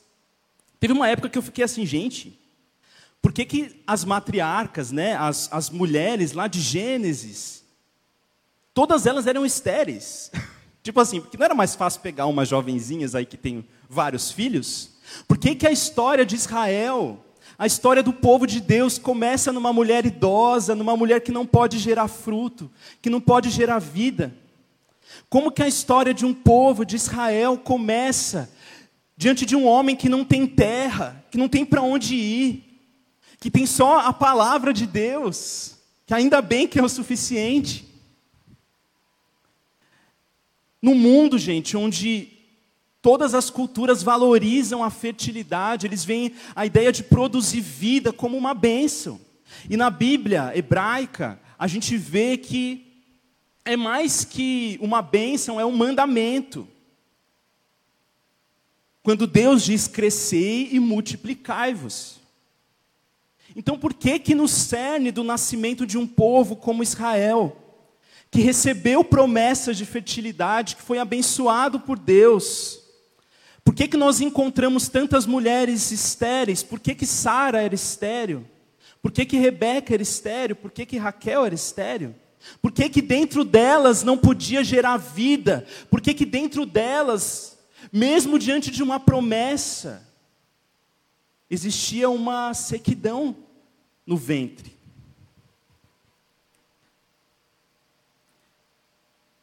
teve 0.80 0.94
uma 0.94 1.10
época 1.10 1.28
que 1.28 1.38
eu 1.38 1.44
fiquei 1.44 1.66
assim, 1.66 1.86
gente, 1.86 2.40
por 3.22 3.34
que, 3.34 3.44
que 3.44 3.84
as 3.86 4.06
matriarcas, 4.06 4.94
né, 4.94 5.18
as, 5.18 5.52
as 5.52 5.70
mulheres 5.70 6.32
lá 6.32 6.48
de 6.48 6.62
Gênesis, 6.62 7.66
todas 8.74 9.06
elas 9.06 9.28
eram 9.28 9.46
estéreis? 9.46 10.32
tipo 10.82 11.02
assim, 11.02 11.20
porque 11.20 11.36
não 11.36 11.44
era 11.44 11.54
mais 11.54 11.76
fácil 11.76 12.00
pegar 12.00 12.28
umas 12.28 12.48
jovenzinhas 12.48 13.14
aí 13.14 13.26
que 13.26 13.36
tem 13.36 13.68
vários 13.90 14.32
filhos? 14.32 14.93
Por 15.28 15.38
que, 15.38 15.56
que 15.56 15.68
a 15.68 15.72
história 15.72 16.26
de 16.26 16.36
Israel, 16.36 17.24
a 17.58 17.68
história 17.68 18.04
do 18.04 18.14
povo 18.14 18.46
de 18.46 18.60
Deus 18.60 18.98
começa 18.98 19.52
numa 19.52 19.72
mulher 19.72 20.06
idosa, 20.06 20.76
numa 20.76 20.96
mulher 20.98 21.22
que 21.22 21.32
não 21.32 21.46
pode 21.46 21.78
gerar 21.80 22.08
fruto, 22.08 22.72
que 23.02 23.10
não 23.10 23.22
pode 23.22 23.50
gerar 23.50 23.80
vida? 23.80 24.34
Como 25.30 25.52
que 25.52 25.64
a 25.64 25.68
história 25.68 26.14
de 26.14 26.26
um 26.26 26.34
povo 26.34 26.86
de 26.86 26.96
Israel 26.96 27.58
começa 27.58 28.50
diante 29.16 29.46
de 29.46 29.56
um 29.56 29.66
homem 29.66 29.96
que 29.96 30.10
não 30.10 30.26
tem 30.26 30.46
terra, 30.46 31.24
que 31.30 31.38
não 31.38 31.48
tem 31.48 31.66
para 31.66 31.82
onde 31.82 32.16
ir, 32.16 32.74
que 33.40 33.52
tem 33.52 33.66
só 33.66 34.00
a 34.00 34.14
palavra 34.14 34.74
de 34.74 34.88
Deus, 34.88 35.78
que 36.06 36.14
ainda 36.14 36.42
bem 36.42 36.68
que 36.68 36.80
é 36.80 36.84
o 36.84 36.90
suficiente. 36.90 37.88
No 40.82 40.96
mundo, 40.96 41.38
gente, 41.38 41.78
onde 41.78 42.33
todas 43.04 43.34
as 43.34 43.50
culturas 43.50 44.02
valorizam 44.02 44.82
a 44.82 44.90
fertilidade, 44.90 45.86
eles 45.86 46.06
veem 46.06 46.32
a 46.56 46.66
ideia 46.66 46.90
de 46.90 47.04
produzir 47.04 47.60
vida 47.60 48.14
como 48.14 48.38
uma 48.38 48.54
bênção. 48.54 49.20
E 49.70 49.76
na 49.76 49.90
Bíblia 49.90 50.54
hebraica, 50.56 51.38
a 51.60 51.68
gente 51.68 51.98
vê 51.98 52.38
que 52.38 53.04
é 53.66 53.76
mais 53.76 54.24
que 54.24 54.80
uma 54.82 55.02
bênção, 55.02 55.60
é 55.60 55.66
um 55.66 55.76
mandamento. 55.76 56.66
Quando 59.04 59.28
Deus 59.28 59.66
diz 59.66 59.86
crescei 59.86 60.70
e 60.72 60.80
multiplicai-vos. 60.80 62.22
Então, 63.54 63.78
por 63.78 63.94
que 63.94 64.18
que 64.18 64.34
no 64.34 64.48
cerne 64.48 65.12
do 65.12 65.26
nascimento 65.26 65.86
de 65.86 65.98
um 65.98 66.08
povo 66.08 66.56
como 66.56 66.82
Israel, 66.82 67.58
que 68.32 68.40
recebeu 68.40 69.04
promessas 69.04 69.78
de 69.78 69.86
fertilidade, 69.86 70.78
que 70.78 70.82
foi 70.82 71.00
abençoado 71.00 71.82
por 71.82 72.00
Deus, 72.00 72.83
por 73.64 73.74
que 73.74 73.88
que 73.88 73.98
nós 73.98 74.20
encontramos 74.20 74.90
tantas 74.90 75.26
mulheres 75.26 75.92
estéreis? 75.92 76.62
Por 76.62 76.80
que 76.80 76.94
que 76.94 77.06
Sara 77.06 77.62
era 77.62 77.74
estéril? 77.74 78.46
Por 79.02 79.12
que 79.12 79.26
que 79.26 79.38
Rebeca 79.38 79.94
era 79.94 80.04
estéril? 80.04 80.56
Por 80.56 80.72
que 80.72 80.86
que 80.86 80.98
Raquel 80.98 81.46
era 81.46 81.56
estéril? 81.56 82.14
Por 82.62 82.72
que 82.72 82.90
que 82.90 83.02
dentro 83.02 83.44
delas 83.44 84.04
não 84.04 84.18
podia 84.18 84.64
gerar 84.64 84.98
vida? 84.98 85.66
Por 85.90 86.02
que 86.02 86.14
que 86.14 86.26
dentro 86.26 86.66
delas, 86.66 87.58
mesmo 87.92 88.38
diante 88.38 88.70
de 88.70 88.84
uma 88.84 89.00
promessa, 89.00 90.06
existia 91.50 92.10
uma 92.10 92.54
sequidão 92.54 93.36
no 94.06 94.18
ventre. 94.18 94.74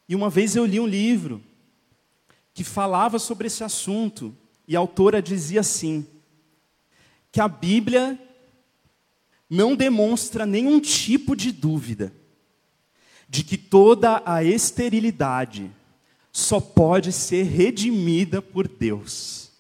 E 0.09 0.15
uma 0.15 0.29
vez 0.29 0.57
eu 0.57 0.67
li 0.67 0.81
um 0.81 0.87
livro 0.87 1.41
que 2.61 2.65
falava 2.65 3.19
sobre 3.19 3.47
esse 3.47 3.65
assunto, 3.65 4.37
e 4.69 4.77
a 4.77 4.79
autora 4.79 5.23
dizia 5.23 5.61
assim: 5.61 6.07
que 7.33 7.41
a 7.41 7.49
Bíblia 7.49 8.21
não 9.49 9.75
demonstra 9.75 10.45
nenhum 10.45 10.79
tipo 10.79 11.35
de 11.35 11.53
dúvida 11.53 12.13
de 13.27 13.43
que 13.43 13.57
toda 13.57 14.23
a 14.27 14.45
esterilidade 14.45 15.71
só 16.31 16.61
pode 16.61 17.13
ser 17.13 17.45
redimida 17.45 18.43
por 18.43 18.69
Deus. 18.69 19.51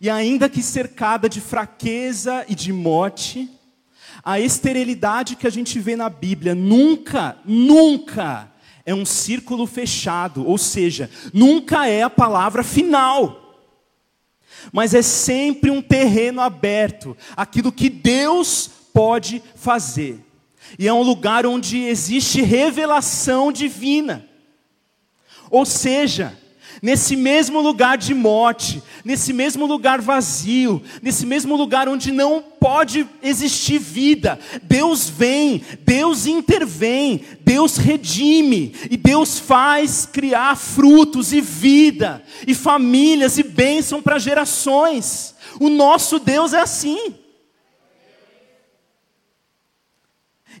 E 0.00 0.08
ainda 0.08 0.48
que 0.48 0.62
cercada 0.62 1.28
de 1.28 1.40
fraqueza 1.40 2.46
e 2.48 2.54
de 2.54 2.72
morte, 2.72 3.50
a 4.22 4.38
esterilidade 4.38 5.34
que 5.34 5.48
a 5.48 5.50
gente 5.50 5.80
vê 5.80 5.96
na 5.96 6.08
Bíblia 6.08 6.54
nunca, 6.54 7.36
nunca 7.44 8.48
é 8.90 8.94
um 8.94 9.06
círculo 9.06 9.66
fechado, 9.66 10.46
ou 10.46 10.58
seja, 10.58 11.08
nunca 11.32 11.86
é 11.86 12.02
a 12.02 12.10
palavra 12.10 12.64
final. 12.64 13.56
Mas 14.72 14.94
é 14.94 15.00
sempre 15.00 15.70
um 15.70 15.80
terreno 15.80 16.40
aberto, 16.40 17.16
aquilo 17.36 17.70
que 17.70 17.88
Deus 17.88 18.68
pode 18.92 19.42
fazer. 19.54 20.18
E 20.78 20.88
é 20.88 20.92
um 20.92 21.02
lugar 21.02 21.46
onde 21.46 21.78
existe 21.78 22.42
revelação 22.42 23.52
divina. 23.52 24.26
Ou 25.50 25.64
seja, 25.64 26.36
nesse 26.82 27.16
mesmo 27.16 27.60
lugar 27.60 27.98
de 27.98 28.14
morte, 28.14 28.82
nesse 29.04 29.32
mesmo 29.32 29.66
lugar 29.66 30.00
vazio, 30.00 30.82
nesse 31.02 31.26
mesmo 31.26 31.56
lugar 31.56 31.88
onde 31.88 32.10
não 32.10 32.42
pode 32.42 33.06
existir 33.22 33.78
vida, 33.78 34.38
Deus 34.62 35.08
vem, 35.08 35.62
Deus 35.80 36.26
intervém, 36.26 37.24
Deus 37.40 37.76
redime 37.76 38.74
e 38.90 38.96
Deus 38.96 39.38
faz 39.38 40.06
criar 40.06 40.56
frutos 40.56 41.32
e 41.32 41.40
vida, 41.40 42.22
e 42.46 42.54
famílias 42.54 43.38
e 43.38 43.42
bênção 43.42 44.02
para 44.02 44.18
gerações. 44.18 45.34
O 45.58 45.68
nosso 45.68 46.18
Deus 46.18 46.52
é 46.52 46.60
assim. 46.60 47.14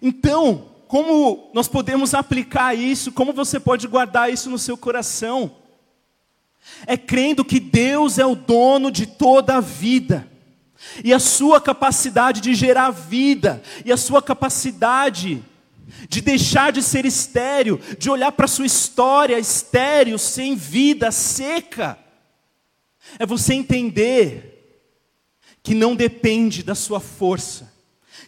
Então, 0.02 0.70
como 0.88 1.50
nós 1.54 1.68
podemos 1.68 2.14
aplicar 2.14 2.74
isso? 2.74 3.12
Como 3.12 3.32
você 3.32 3.60
pode 3.60 3.86
guardar 3.86 4.32
isso 4.32 4.50
no 4.50 4.58
seu 4.58 4.76
coração? 4.76 5.52
É 6.86 6.96
crendo 6.96 7.44
que 7.44 7.60
Deus 7.60 8.18
é 8.18 8.26
o 8.26 8.34
dono 8.34 8.90
de 8.90 9.06
toda 9.06 9.56
a 9.56 9.60
vida. 9.60 10.28
E 11.04 11.12
a 11.12 11.18
sua 11.18 11.60
capacidade 11.60 12.40
de 12.40 12.54
gerar 12.54 12.90
vida, 12.90 13.62
e 13.84 13.92
a 13.92 13.96
sua 13.96 14.22
capacidade 14.22 15.44
de 16.08 16.20
deixar 16.20 16.72
de 16.72 16.82
ser 16.82 17.04
estéreo, 17.04 17.80
de 17.98 18.08
olhar 18.08 18.32
para 18.32 18.44
a 18.44 18.48
sua 18.48 18.66
história 18.66 19.38
estéreo, 19.38 20.18
sem 20.18 20.54
vida, 20.54 21.10
seca, 21.10 21.98
é 23.18 23.26
você 23.26 23.54
entender 23.54 24.50
que 25.62 25.74
não 25.74 25.94
depende 25.94 26.62
da 26.62 26.74
sua 26.74 27.00
força, 27.00 27.70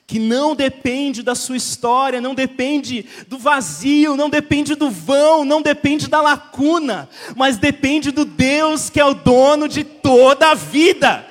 que 0.06 0.18
não 0.18 0.54
depende 0.54 1.22
da 1.22 1.34
sua 1.34 1.56
história, 1.56 2.20
não 2.20 2.34
depende 2.34 3.06
do 3.28 3.38
vazio, 3.38 4.16
não 4.16 4.28
depende 4.28 4.74
do 4.74 4.90
vão, 4.90 5.44
não 5.44 5.62
depende 5.62 6.08
da 6.08 6.20
lacuna, 6.20 7.08
mas 7.36 7.56
depende 7.56 8.10
do 8.10 8.24
Deus 8.24 8.90
que 8.90 9.00
é 9.00 9.04
o 9.04 9.14
dono 9.14 9.68
de 9.68 9.84
toda 9.84 10.50
a 10.50 10.54
vida. 10.54 11.26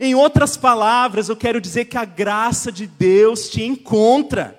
Em 0.00 0.14
outras 0.14 0.56
palavras, 0.56 1.28
eu 1.28 1.36
quero 1.36 1.60
dizer 1.60 1.86
que 1.86 1.96
a 1.96 2.04
graça 2.04 2.70
de 2.70 2.86
Deus 2.86 3.48
te 3.48 3.62
encontra. 3.62 4.58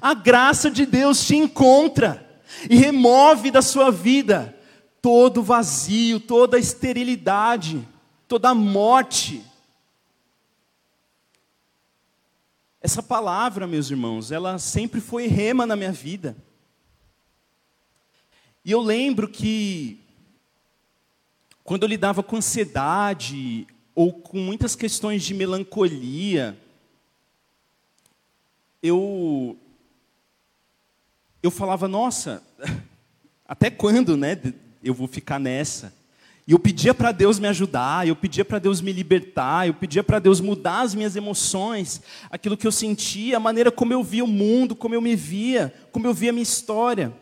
A 0.00 0.12
graça 0.12 0.70
de 0.70 0.84
Deus 0.84 1.24
te 1.24 1.36
encontra 1.36 2.26
e 2.68 2.76
remove 2.76 3.50
da 3.50 3.62
sua 3.62 3.90
vida 3.90 4.54
todo 5.00 5.42
vazio, 5.42 6.18
toda 6.18 6.58
esterilidade, 6.58 7.86
toda 8.26 8.54
morte. 8.54 9.44
Essa 12.84 13.02
palavra, 13.02 13.66
meus 13.66 13.90
irmãos, 13.90 14.30
ela 14.30 14.58
sempre 14.58 15.00
foi 15.00 15.26
rema 15.26 15.64
na 15.64 15.74
minha 15.74 15.90
vida. 15.90 16.36
E 18.62 18.70
eu 18.70 18.82
lembro 18.82 19.26
que, 19.26 19.98
quando 21.62 21.84
eu 21.84 21.88
lidava 21.88 22.22
com 22.22 22.36
ansiedade, 22.36 23.66
ou 23.94 24.12
com 24.12 24.36
muitas 24.36 24.76
questões 24.76 25.22
de 25.22 25.32
melancolia, 25.32 26.60
eu, 28.82 29.56
eu 31.42 31.50
falava, 31.50 31.88
nossa, 31.88 32.42
até 33.48 33.70
quando 33.70 34.14
né, 34.14 34.38
eu 34.82 34.92
vou 34.92 35.08
ficar 35.08 35.40
nessa? 35.40 35.90
E 36.46 36.52
eu 36.52 36.58
pedia 36.58 36.92
para 36.92 37.10
Deus 37.10 37.38
me 37.38 37.48
ajudar, 37.48 38.06
eu 38.06 38.14
pedia 38.14 38.44
para 38.44 38.58
Deus 38.58 38.80
me 38.80 38.92
libertar, 38.92 39.66
eu 39.66 39.74
pedia 39.74 40.04
para 40.04 40.18
Deus 40.18 40.40
mudar 40.40 40.82
as 40.82 40.94
minhas 40.94 41.16
emoções, 41.16 42.02
aquilo 42.30 42.56
que 42.56 42.66
eu 42.66 42.72
sentia, 42.72 43.38
a 43.38 43.40
maneira 43.40 43.72
como 43.72 43.92
eu 43.92 44.02
via 44.02 44.24
o 44.24 44.28
mundo, 44.28 44.76
como 44.76 44.94
eu 44.94 45.00
me 45.00 45.16
via, 45.16 45.74
como 45.90 46.06
eu 46.06 46.12
via 46.12 46.30
a 46.30 46.32
minha 46.32 46.42
história. 46.42 47.12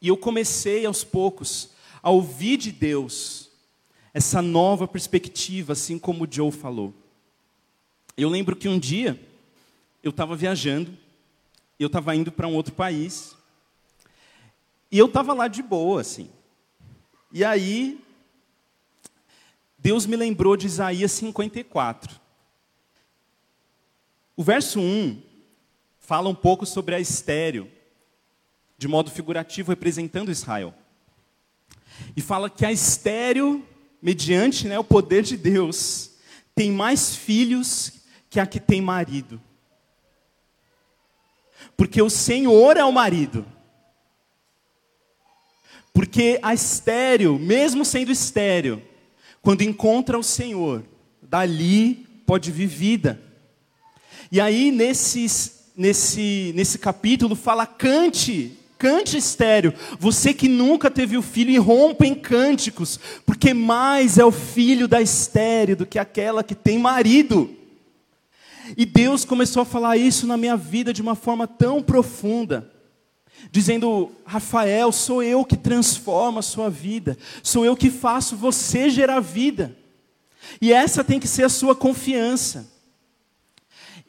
E 0.00 0.06
eu 0.06 0.16
comecei 0.16 0.86
aos 0.86 1.02
poucos 1.02 1.70
a 2.00 2.10
ouvir 2.10 2.56
de 2.56 2.70
Deus 2.70 3.50
essa 4.14 4.40
nova 4.40 4.86
perspectiva, 4.86 5.72
assim 5.72 5.98
como 5.98 6.24
o 6.24 6.28
Joe 6.30 6.52
falou. 6.52 6.94
Eu 8.16 8.28
lembro 8.28 8.54
que 8.54 8.68
um 8.68 8.78
dia 8.78 9.20
eu 10.02 10.10
estava 10.10 10.36
viajando 10.36 10.96
eu 11.78 11.86
estava 11.86 12.14
indo 12.14 12.32
para 12.32 12.48
um 12.48 12.54
outro 12.54 12.74
país. 12.74 13.36
E 14.90 14.98
eu 14.98 15.06
estava 15.06 15.34
lá 15.34 15.48
de 15.48 15.62
boa, 15.62 16.00
assim. 16.00 16.30
E 17.32 17.44
aí, 17.44 18.02
Deus 19.78 20.06
me 20.06 20.16
lembrou 20.16 20.56
de 20.56 20.66
Isaías 20.66 21.12
54. 21.12 22.18
O 24.36 24.42
verso 24.42 24.80
1 24.80 25.22
fala 25.98 26.28
um 26.28 26.34
pouco 26.34 26.64
sobre 26.64 26.94
a 26.94 27.00
estéreo, 27.00 27.70
de 28.78 28.88
modo 28.88 29.10
figurativo, 29.10 29.70
representando 29.70 30.30
Israel. 30.30 30.72
E 32.16 32.22
fala 32.22 32.48
que 32.48 32.64
a 32.64 32.72
estéreo, 32.72 33.66
mediante 34.00 34.66
né, 34.66 34.78
o 34.78 34.84
poder 34.84 35.22
de 35.22 35.36
Deus, 35.36 36.12
tem 36.54 36.72
mais 36.72 37.14
filhos 37.14 37.92
que 38.30 38.40
a 38.40 38.46
que 38.46 38.58
tem 38.58 38.80
marido. 38.80 39.40
Porque 41.76 42.00
o 42.00 42.08
Senhor 42.08 42.76
é 42.76 42.84
o 42.84 42.92
marido. 42.92 43.44
Porque 45.98 46.38
a 46.42 46.54
estéreo, 46.54 47.40
mesmo 47.40 47.84
sendo 47.84 48.12
estéreo, 48.12 48.80
quando 49.42 49.62
encontra 49.62 50.16
o 50.16 50.22
Senhor, 50.22 50.84
dali 51.20 52.06
pode 52.24 52.52
vir 52.52 52.68
vida. 52.68 53.20
E 54.30 54.40
aí, 54.40 54.70
nesses, 54.70 55.72
nesse, 55.76 56.52
nesse 56.54 56.78
capítulo, 56.78 57.34
fala: 57.34 57.66
cante, 57.66 58.52
cante 58.78 59.16
estéreo. 59.16 59.74
Você 59.98 60.32
que 60.32 60.48
nunca 60.48 60.88
teve 60.88 61.16
o 61.16 61.22
filho, 61.22 61.50
e 61.50 61.58
rompa 61.58 62.06
em 62.06 62.14
cânticos, 62.14 63.00
porque 63.26 63.52
mais 63.52 64.18
é 64.18 64.24
o 64.24 64.30
filho 64.30 64.86
da 64.86 65.02
estéreo 65.02 65.74
do 65.74 65.84
que 65.84 65.98
aquela 65.98 66.44
que 66.44 66.54
tem 66.54 66.78
marido. 66.78 67.50
E 68.76 68.86
Deus 68.86 69.24
começou 69.24 69.62
a 69.62 69.66
falar 69.66 69.96
isso 69.96 70.28
na 70.28 70.36
minha 70.36 70.56
vida 70.56 70.92
de 70.92 71.02
uma 71.02 71.16
forma 71.16 71.48
tão 71.48 71.82
profunda, 71.82 72.70
dizendo: 73.50 74.10
Rafael, 74.24 74.92
sou 74.92 75.22
eu 75.22 75.44
que 75.44 75.56
transformo 75.56 76.38
a 76.38 76.42
sua 76.42 76.68
vida, 76.68 77.16
sou 77.42 77.64
eu 77.64 77.76
que 77.76 77.90
faço 77.90 78.36
você 78.36 78.90
gerar 78.90 79.20
vida, 79.20 79.76
e 80.60 80.72
essa 80.72 81.04
tem 81.04 81.20
que 81.20 81.28
ser 81.28 81.44
a 81.44 81.48
sua 81.48 81.74
confiança. 81.74 82.70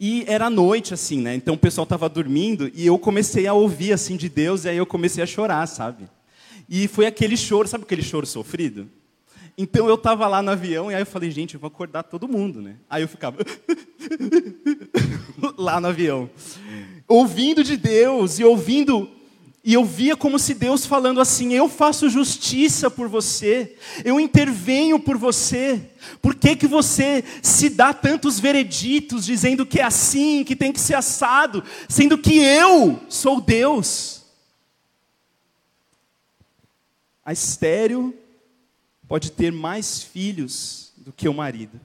E 0.02 0.24
era 0.28 0.50
noite, 0.50 0.94
assim, 0.94 1.20
né? 1.20 1.36
Então 1.36 1.56
o 1.56 1.58
pessoal 1.58 1.84
estava 1.84 2.08
dormindo 2.08 2.72
e 2.74 2.86
eu 2.86 2.98
comecei 2.98 3.48
a 3.48 3.54
ouvir, 3.54 3.92
assim, 3.92 4.16
de 4.16 4.30
Deus, 4.30 4.64
e 4.64 4.70
aí 4.70 4.78
eu 4.78 4.86
comecei 4.86 5.22
a 5.22 5.28
chorar, 5.28 5.68
sabe? 5.68 6.08
E 6.70 6.88
foi 6.88 7.06
aquele 7.06 7.36
choro, 7.36 7.68
sabe 7.68 7.84
aquele 7.84 8.02
choro 8.02 8.26
sofrido? 8.26 8.90
Então 9.58 9.90
eu 9.90 9.96
estava 9.96 10.26
lá 10.26 10.42
no 10.42 10.52
avião 10.52 10.90
e 10.90 10.96
aí 10.96 11.02
eu 11.02 11.06
falei, 11.06 11.30
gente, 11.30 11.56
eu 11.56 11.60
vou 11.60 11.68
acordar 11.68 12.04
todo 12.04 12.30
mundo, 12.30 12.62
né? 12.62 12.78
Aí 12.90 13.02
eu 13.02 13.10
ficava 13.10 13.40
lá 15.58 15.82
no 15.82 15.90
avião, 15.90 16.30
ouvindo 17.06 17.62
de 17.62 17.76
Deus 17.76 18.40
e 18.40 18.46
ouvindo 18.46 19.19
e 19.64 19.74
eu 19.74 19.84
via 19.84 20.16
como 20.16 20.40
se 20.40 20.54
Deus 20.54 20.86
falando 20.86 21.20
assim: 21.20 21.54
Eu 21.54 21.68
faço 21.68 22.10
justiça 22.10 22.90
por 22.90 23.10
você, 23.10 23.76
eu 24.06 24.20
intervenho 24.20 25.00
por 25.00 25.18
você. 25.18 25.92
Por 26.22 26.34
que, 26.34 26.56
que 26.56 26.68
você 26.68 27.24
se 27.44 27.70
dá 27.70 27.94
tantos 27.94 28.40
vereditos 28.40 29.26
dizendo 29.26 29.66
que 29.66 29.80
é 29.80 29.84
assim, 29.84 30.44
que 30.46 30.56
tem 30.56 30.72
que 30.72 30.80
ser 30.80 30.94
assado, 30.94 31.64
sendo 31.90 32.18
que 32.18 32.38
eu 32.38 33.00
sou 33.10 33.42
Deus? 33.42 34.24
A 37.26 37.34
estéreo 37.34 38.18
pode 39.08 39.32
ter 39.32 39.52
mais 39.52 40.02
filhos 40.02 40.94
do 40.98 41.12
que 41.12 41.28
o 41.28 41.34
marido. 41.34 41.80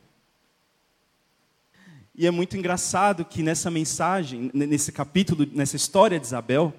E 2.14 2.26
é 2.26 2.30
muito 2.30 2.56
engraçado 2.56 3.24
que 3.24 3.42
nessa 3.42 3.68
mensagem, 3.68 4.48
nesse 4.54 4.92
capítulo, 4.92 5.44
nessa 5.52 5.74
história 5.74 6.20
de 6.20 6.26
Isabel, 6.26 6.72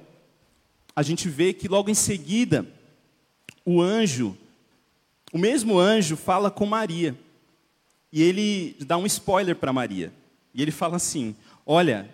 a 0.95 1.03
gente 1.03 1.27
vê 1.27 1.53
que 1.53 1.67
logo 1.67 1.89
em 1.89 1.95
seguida, 1.95 2.65
o 3.65 3.81
anjo, 3.81 4.37
o 5.33 5.37
mesmo 5.37 5.77
anjo 5.77 6.15
fala 6.15 6.49
com 6.49 6.65
Maria. 6.65 7.15
E 8.11 8.21
ele 8.21 8.77
dá 8.79 8.97
um 8.97 9.05
spoiler 9.05 9.55
para 9.55 9.73
Maria. 9.73 10.13
E 10.53 10.61
ele 10.61 10.71
fala 10.71 10.95
assim: 10.95 11.35
Olha, 11.65 12.09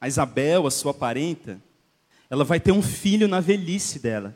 a 0.00 0.08
Isabel, 0.08 0.66
a 0.66 0.70
sua 0.70 0.94
parenta, 0.94 1.60
ela 2.30 2.44
vai 2.44 2.58
ter 2.58 2.72
um 2.72 2.82
filho 2.82 3.28
na 3.28 3.40
velhice 3.40 3.98
dela 3.98 4.34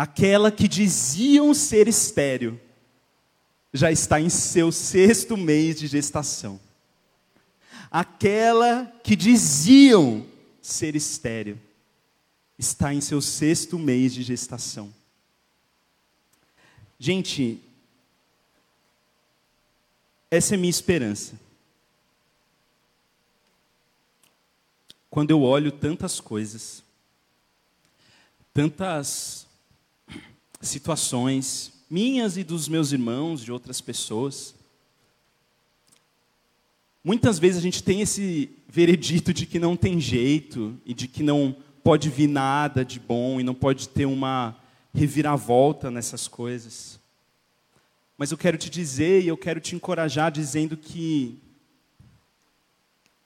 aquela 0.00 0.50
que 0.50 0.66
diziam 0.66 1.52
ser 1.52 1.86
estéril, 1.86 2.58
já 3.70 3.92
está 3.92 4.18
em 4.18 4.30
seu 4.30 4.72
sexto 4.72 5.36
mês 5.36 5.78
de 5.78 5.86
gestação. 5.86 6.58
Aquela 7.90 8.90
que 9.04 9.14
diziam 9.14 10.24
ser 10.62 10.96
estéril, 10.96 11.58
está 12.60 12.92
em 12.92 13.00
seu 13.00 13.22
sexto 13.22 13.78
mês 13.78 14.12
de 14.12 14.22
gestação. 14.22 14.92
Gente, 16.98 17.58
essa 20.30 20.54
é 20.54 20.58
minha 20.58 20.68
esperança. 20.68 21.40
Quando 25.08 25.30
eu 25.30 25.40
olho 25.42 25.72
tantas 25.72 26.20
coisas, 26.20 26.84
tantas 28.52 29.46
situações 30.60 31.72
minhas 31.88 32.36
e 32.36 32.44
dos 32.44 32.68
meus 32.68 32.92
irmãos, 32.92 33.42
de 33.42 33.50
outras 33.50 33.80
pessoas. 33.80 34.54
Muitas 37.02 37.38
vezes 37.38 37.58
a 37.58 37.62
gente 37.62 37.82
tem 37.82 38.02
esse 38.02 38.50
veredito 38.68 39.32
de 39.32 39.46
que 39.46 39.58
não 39.58 39.76
tem 39.76 39.98
jeito 39.98 40.78
e 40.84 40.92
de 40.92 41.08
que 41.08 41.22
não 41.22 41.56
pode 41.90 42.08
vir 42.08 42.28
nada 42.28 42.84
de 42.84 43.00
bom 43.00 43.40
e 43.40 43.42
não 43.42 43.52
pode 43.52 43.88
ter 43.88 44.06
uma 44.06 44.56
reviravolta 44.94 45.90
nessas 45.90 46.28
coisas. 46.28 47.00
Mas 48.16 48.30
eu 48.30 48.38
quero 48.38 48.56
te 48.56 48.70
dizer 48.70 49.24
e 49.24 49.26
eu 49.26 49.36
quero 49.36 49.58
te 49.58 49.74
encorajar 49.74 50.30
dizendo 50.30 50.76
que 50.76 51.42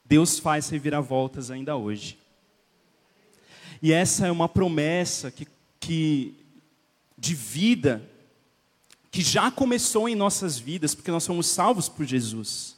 Deus 0.03 0.39
faz 0.39 0.71
reviravoltas 0.71 1.51
ainda 1.51 1.77
hoje. 1.77 2.19
E 3.83 3.93
essa 3.93 4.29
é 4.29 4.33
uma 4.33 4.49
promessa 4.49 5.31
que, 5.31 5.47
que 5.79 6.35
de 7.19 7.35
vida 7.35 8.03
que 9.11 9.21
já 9.21 9.51
começou 9.51 10.09
em 10.09 10.15
nossas 10.15 10.59
vidas, 10.59 10.95
porque 10.95 11.11
nós 11.11 11.25
somos 11.25 11.49
salvos 11.49 11.87
por 11.87 12.07
Jesus. 12.07 12.74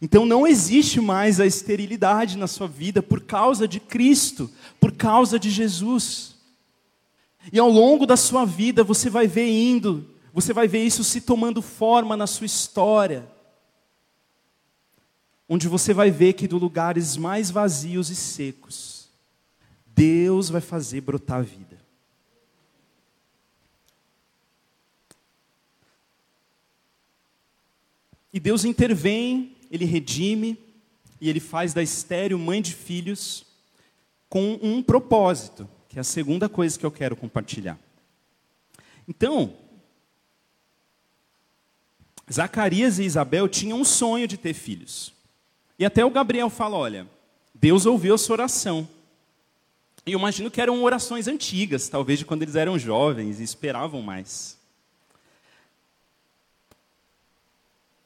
Então 0.00 0.26
não 0.26 0.46
existe 0.46 1.00
mais 1.00 1.40
a 1.40 1.46
esterilidade 1.46 2.36
na 2.36 2.46
sua 2.46 2.68
vida 2.68 3.02
por 3.02 3.20
causa 3.22 3.66
de 3.66 3.80
Cristo, 3.80 4.50
por 4.78 4.92
causa 4.92 5.38
de 5.38 5.50
Jesus. 5.50 6.36
E 7.52 7.58
ao 7.58 7.70
longo 7.70 8.06
da 8.06 8.16
sua 8.16 8.44
vida 8.44 8.84
você 8.84 9.08
vai 9.08 9.26
ver 9.26 9.48
indo, 9.48 10.06
você 10.32 10.52
vai 10.52 10.68
ver 10.68 10.84
isso 10.84 11.02
se 11.02 11.20
tomando 11.20 11.62
forma 11.62 12.16
na 12.16 12.26
sua 12.26 12.46
história. 12.46 13.28
Onde 15.48 15.66
você 15.66 15.92
vai 15.92 16.10
ver 16.10 16.34
que 16.34 16.46
dos 16.46 16.60
lugares 16.60 17.16
mais 17.16 17.50
vazios 17.50 18.10
e 18.10 18.14
secos, 18.14 19.08
Deus 19.86 20.48
vai 20.48 20.60
fazer 20.60 21.00
brotar 21.00 21.42
vida. 21.42 21.80
E 28.32 28.38
Deus 28.38 28.64
intervém, 28.64 29.56
ele 29.70 29.84
redime, 29.84 30.58
e 31.20 31.28
ele 31.28 31.40
faz 31.40 31.72
da 31.74 31.82
estéreo 31.82 32.38
mãe 32.38 32.62
de 32.62 32.74
filhos 32.74 33.44
com 34.28 34.58
um 34.62 34.82
propósito, 34.82 35.68
que 35.88 35.98
é 35.98 36.00
a 36.00 36.04
segunda 36.04 36.48
coisa 36.48 36.78
que 36.78 36.86
eu 36.86 36.90
quero 36.90 37.14
compartilhar. 37.14 37.78
Então, 39.06 39.54
Zacarias 42.32 42.98
e 42.98 43.04
Isabel 43.04 43.48
tinham 43.48 43.80
um 43.80 43.84
sonho 43.84 44.26
de 44.26 44.36
ter 44.36 44.54
filhos. 44.54 45.12
E 45.78 45.84
até 45.84 46.04
o 46.04 46.10
Gabriel 46.10 46.48
fala: 46.48 46.76
olha, 46.76 47.06
Deus 47.54 47.86
ouviu 47.86 48.14
a 48.14 48.18
sua 48.18 48.34
oração. 48.34 48.88
E 50.06 50.12
eu 50.12 50.18
imagino 50.18 50.50
que 50.50 50.60
eram 50.60 50.82
orações 50.82 51.28
antigas, 51.28 51.88
talvez 51.88 52.18
de 52.18 52.24
quando 52.24 52.42
eles 52.42 52.54
eram 52.54 52.78
jovens 52.78 53.40
e 53.40 53.42
esperavam 53.42 54.00
mais. 54.00 54.56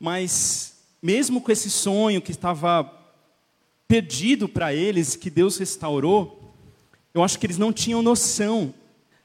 Mas, 0.00 0.74
mesmo 1.05 1.43
com 1.43 1.53
esse 1.53 1.69
sonho 1.71 2.23
que 2.23 2.31
estava 2.31 2.90
perdido 3.87 4.49
para 4.49 4.73
eles, 4.73 5.14
que 5.14 5.29
Deus 5.29 5.59
restaurou, 5.59 6.55
eu 7.12 7.23
acho 7.23 7.38
que 7.38 7.45
eles 7.45 7.59
não 7.59 7.75
tinham 7.75 8.01
noção 8.01 8.73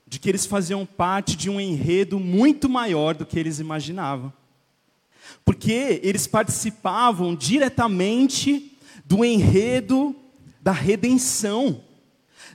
de 0.05 0.19
que 0.19 0.27
eles 0.27 0.45
faziam 0.45 0.85
parte 0.85 1.37
de 1.37 1.49
um 1.49 1.57
enredo 1.57 2.19
muito 2.19 2.67
maior 2.67 3.15
do 3.15 3.25
que 3.25 3.39
eles 3.39 3.59
imaginavam. 3.59 4.33
Porque 5.45 6.01
eles 6.03 6.27
participavam 6.27 7.33
diretamente 7.33 8.77
do 9.05 9.23
enredo 9.23 10.13
da 10.59 10.73
redenção, 10.73 11.81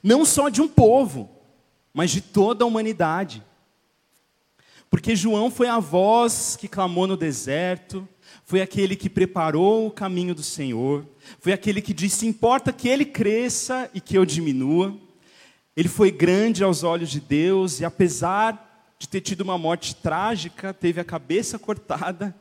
não 0.03 0.27
só 0.27 0.51
de 0.51 0.61
um 0.61 0.69
povo, 0.69 1.31
mas 1.95 2.11
de 2.11 2.21
toda 2.21 2.63
a 2.63 2.67
humanidade. 2.67 3.43
Porque 4.95 5.17
João 5.17 5.51
foi 5.51 5.67
a 5.67 5.81
voz 5.81 6.57
que 6.57 6.69
clamou 6.69 7.05
no 7.05 7.17
deserto, 7.17 8.09
foi 8.45 8.63
aquele 8.63 8.95
que 8.95 9.11
preparou 9.11 9.89
o 9.89 9.91
caminho 9.91 10.37
do 10.37 10.43
Senhor, 10.45 11.05
foi 11.41 11.53
aquele 11.53 11.83
que 11.83 11.93
disse: 11.93 12.29
importa 12.29 12.73
que 12.73 12.89
ele 12.89 13.05
cresça 13.05 13.91
e 13.93 14.01
que 14.01 14.17
eu 14.17 14.25
diminua. 14.25 14.97
Ele 15.77 15.89
foi 15.89 16.13
grande 16.13 16.63
aos 16.63 16.85
olhos 16.85 17.11
de 17.11 17.19
Deus 17.19 17.81
e, 17.81 17.85
apesar 17.85 18.95
de 18.97 19.09
ter 19.09 19.21
tido 19.21 19.41
uma 19.41 19.59
morte 19.59 19.97
trágica, 19.97 20.73
teve 20.73 21.01
a 21.01 21.05
cabeça 21.05 21.59
cortada, 21.59 22.33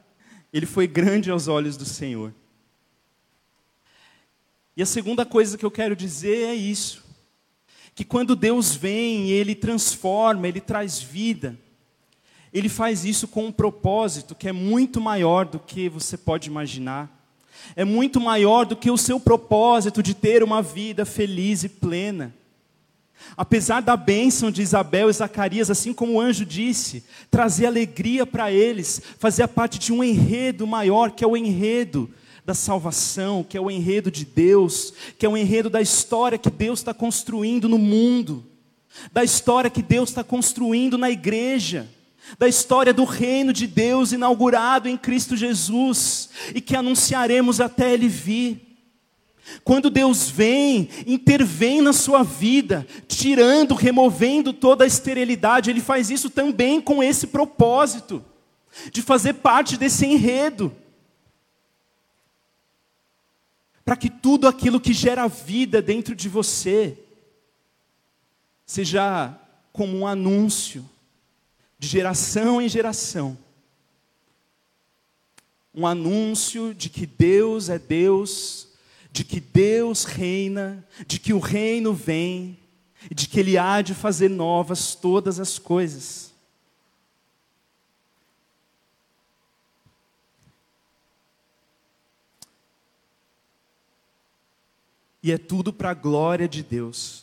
ele 0.54 0.68
foi 0.68 0.86
grande 0.86 1.32
aos 1.32 1.48
olhos 1.48 1.76
do 1.76 1.86
Senhor. 1.86 2.32
E 4.78 4.84
a 4.84 4.86
segunda 4.86 5.26
coisa 5.26 5.58
que 5.58 5.66
eu 5.66 5.72
quero 5.72 5.96
dizer 5.96 6.50
é 6.50 6.54
isso: 6.54 7.04
que 7.96 8.06
quando 8.06 8.36
Deus 8.36 8.76
vem, 8.76 9.32
Ele 9.32 9.56
transforma, 9.56 10.48
Ele 10.48 10.62
traz 10.62 11.02
vida, 11.02 11.58
Ele 12.54 12.70
faz 12.70 13.04
isso 13.04 13.28
com 13.28 13.48
um 13.48 13.52
propósito 13.52 14.36
que 14.36 14.48
é 14.48 14.52
muito 14.52 15.02
maior 15.02 15.46
do 15.46 15.60
que 15.60 15.90
você 15.90 16.16
pode 16.16 16.48
imaginar, 16.48 17.10
é 17.76 17.84
muito 17.84 18.20
maior 18.20 18.66
do 18.66 18.76
que 18.76 18.92
o 18.92 18.98
seu 18.98 19.20
propósito 19.20 20.04
de 20.04 20.14
ter 20.14 20.44
uma 20.44 20.62
vida 20.62 21.06
feliz 21.06 21.64
e 21.64 21.70
plena. 21.70 22.34
Apesar 23.38 23.82
da 23.82 23.96
bênção 23.96 24.52
de 24.52 24.62
Isabel 24.62 25.10
e 25.10 25.14
Zacarias, 25.14 25.72
assim 25.72 25.94
como 25.94 26.14
o 26.14 26.22
anjo 26.22 26.46
disse, 26.46 27.04
trazer 27.32 27.66
alegria 27.66 28.26
para 28.26 28.52
eles, 28.52 29.02
fazia 29.18 29.48
parte 29.48 29.80
de 29.80 29.94
um 29.94 30.04
enredo 30.04 30.68
maior, 30.68 31.12
que 31.12 31.24
é 31.24 31.28
o 31.28 31.38
enredo 31.38 32.10
da 32.46 32.54
salvação, 32.54 33.44
que 33.44 33.58
é 33.58 33.62
o 33.62 33.72
enredo 33.72 34.12
de 34.12 34.26
Deus, 34.26 34.94
que 35.18 35.26
é 35.26 35.30
o 35.30 35.38
enredo 35.38 35.70
da 35.70 35.82
história 35.82 36.38
que 36.38 36.50
Deus 36.50 36.80
está 36.80 36.94
construindo 36.94 37.70
no 37.70 37.78
mundo, 37.78 38.46
da 39.12 39.24
história 39.24 39.70
que 39.70 39.82
Deus 39.82 40.10
está 40.10 40.24
construindo 40.24 40.98
na 40.98 41.10
igreja, 41.10 41.90
da 42.38 42.48
história 42.48 42.94
do 42.94 43.04
reino 43.04 43.54
de 43.54 43.68
Deus 43.68 44.12
inaugurado 44.12 44.88
em 44.88 44.98
Cristo 44.98 45.36
Jesus 45.36 46.30
e 46.54 46.62
que 46.62 46.76
anunciaremos 46.76 47.60
até 47.60 47.94
Ele 47.94 48.08
vir. 48.08 48.74
Quando 49.64 49.90
Deus 49.90 50.30
vem, 50.30 50.90
intervém 51.06 51.82
na 51.82 51.92
sua 51.94 52.24
vida, 52.24 52.88
tirando, 53.08 53.76
removendo 53.76 54.54
toda 54.54 54.84
a 54.84 54.88
esterilidade, 54.88 55.70
Ele 55.70 55.82
faz 55.82 56.10
isso 56.10 56.30
também 56.30 56.80
com 56.80 57.04
esse 57.04 57.28
propósito, 57.28 58.24
de 58.92 59.02
fazer 59.02 59.34
parte 59.34 59.78
desse 59.78 60.06
enredo. 60.06 60.74
Para 63.84 63.98
que 63.98 64.10
tudo 64.10 64.48
aquilo 64.48 64.80
que 64.80 64.94
gera 64.94 65.28
vida 65.28 65.82
dentro 65.82 66.16
de 66.16 66.30
você, 66.30 66.98
seja 68.66 69.38
como 69.74 69.98
um 69.98 70.08
anúncio, 70.08 70.90
de 71.84 71.90
geração 71.90 72.62
em 72.62 72.70
geração, 72.70 73.38
um 75.76 75.86
anúncio 75.86 76.74
de 76.74 76.90
que 76.90 77.06
Deus 77.06 77.68
é 77.68 77.78
Deus 77.78 78.70
de 79.14 79.24
que 79.24 79.40
Deus 79.40 80.06
reina, 80.06 80.84
de 81.06 81.20
que 81.20 81.34
o 81.34 81.40
reino 81.40 81.94
vem, 81.94 82.58
de 83.12 83.28
que 83.28 83.40
Ele 83.40 83.60
há 83.60 83.80
de 83.80 83.94
fazer 83.94 84.28
novas 84.28 84.96
todas 84.96 85.40
as 85.40 85.60
coisas. 85.60 86.34
E 95.22 95.32
é 95.32 95.38
tudo 95.38 95.72
para 95.72 95.92
a 95.92 95.94
glória 95.94 96.48
de 96.48 96.64
Deus. 96.64 97.23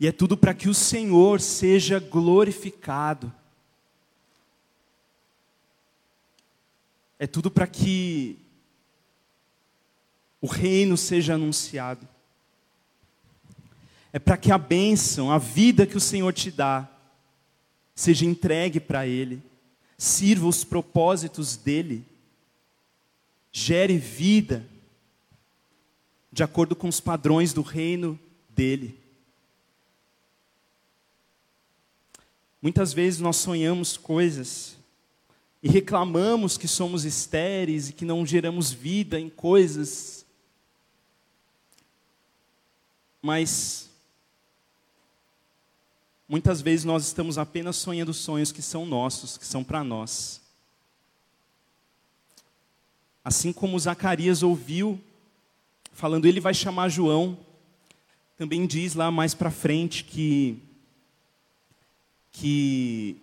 E 0.00 0.06
é 0.06 0.12
tudo 0.12 0.34
para 0.34 0.54
que 0.54 0.66
o 0.66 0.72
Senhor 0.72 1.42
seja 1.42 2.00
glorificado. 2.00 3.30
É 7.18 7.26
tudo 7.26 7.50
para 7.50 7.66
que 7.66 8.38
o 10.40 10.46
reino 10.46 10.96
seja 10.96 11.34
anunciado. 11.34 12.08
É 14.10 14.18
para 14.18 14.38
que 14.38 14.50
a 14.50 14.56
bênção, 14.56 15.30
a 15.30 15.36
vida 15.36 15.86
que 15.86 15.98
o 15.98 16.00
Senhor 16.00 16.32
te 16.32 16.50
dá, 16.50 16.88
seja 17.94 18.24
entregue 18.24 18.80
para 18.80 19.06
Ele, 19.06 19.42
sirva 19.98 20.46
os 20.48 20.64
propósitos 20.64 21.58
dEle, 21.58 22.06
gere 23.52 23.98
vida, 23.98 24.66
de 26.32 26.42
acordo 26.42 26.74
com 26.74 26.88
os 26.88 27.00
padrões 27.00 27.52
do 27.52 27.60
reino 27.60 28.18
dEle. 28.48 28.99
Muitas 32.62 32.92
vezes 32.92 33.20
nós 33.20 33.36
sonhamos 33.36 33.96
coisas 33.96 34.76
e 35.62 35.68
reclamamos 35.68 36.56
que 36.56 36.68
somos 36.68 37.04
estéreis 37.04 37.88
e 37.88 37.92
que 37.92 38.04
não 38.04 38.24
geramos 38.24 38.70
vida 38.70 39.18
em 39.18 39.28
coisas 39.28 40.20
mas 43.22 43.90
muitas 46.28 46.60
vezes 46.60 46.84
nós 46.84 47.06
estamos 47.06 47.36
apenas 47.36 47.76
sonhando 47.76 48.14
sonhos 48.14 48.52
que 48.52 48.62
são 48.62 48.86
nossos, 48.86 49.36
que 49.36 49.46
são 49.46 49.62
para 49.62 49.84
nós. 49.84 50.40
Assim 53.22 53.52
como 53.52 53.78
Zacarias 53.78 54.42
ouviu, 54.42 54.98
falando, 55.92 56.24
ele 56.24 56.40
vai 56.40 56.54
chamar 56.54 56.88
João, 56.88 57.38
também 58.38 58.66
diz 58.66 58.94
lá 58.94 59.10
mais 59.10 59.34
para 59.34 59.50
frente 59.50 60.02
que, 60.02 60.58
que 62.32 63.20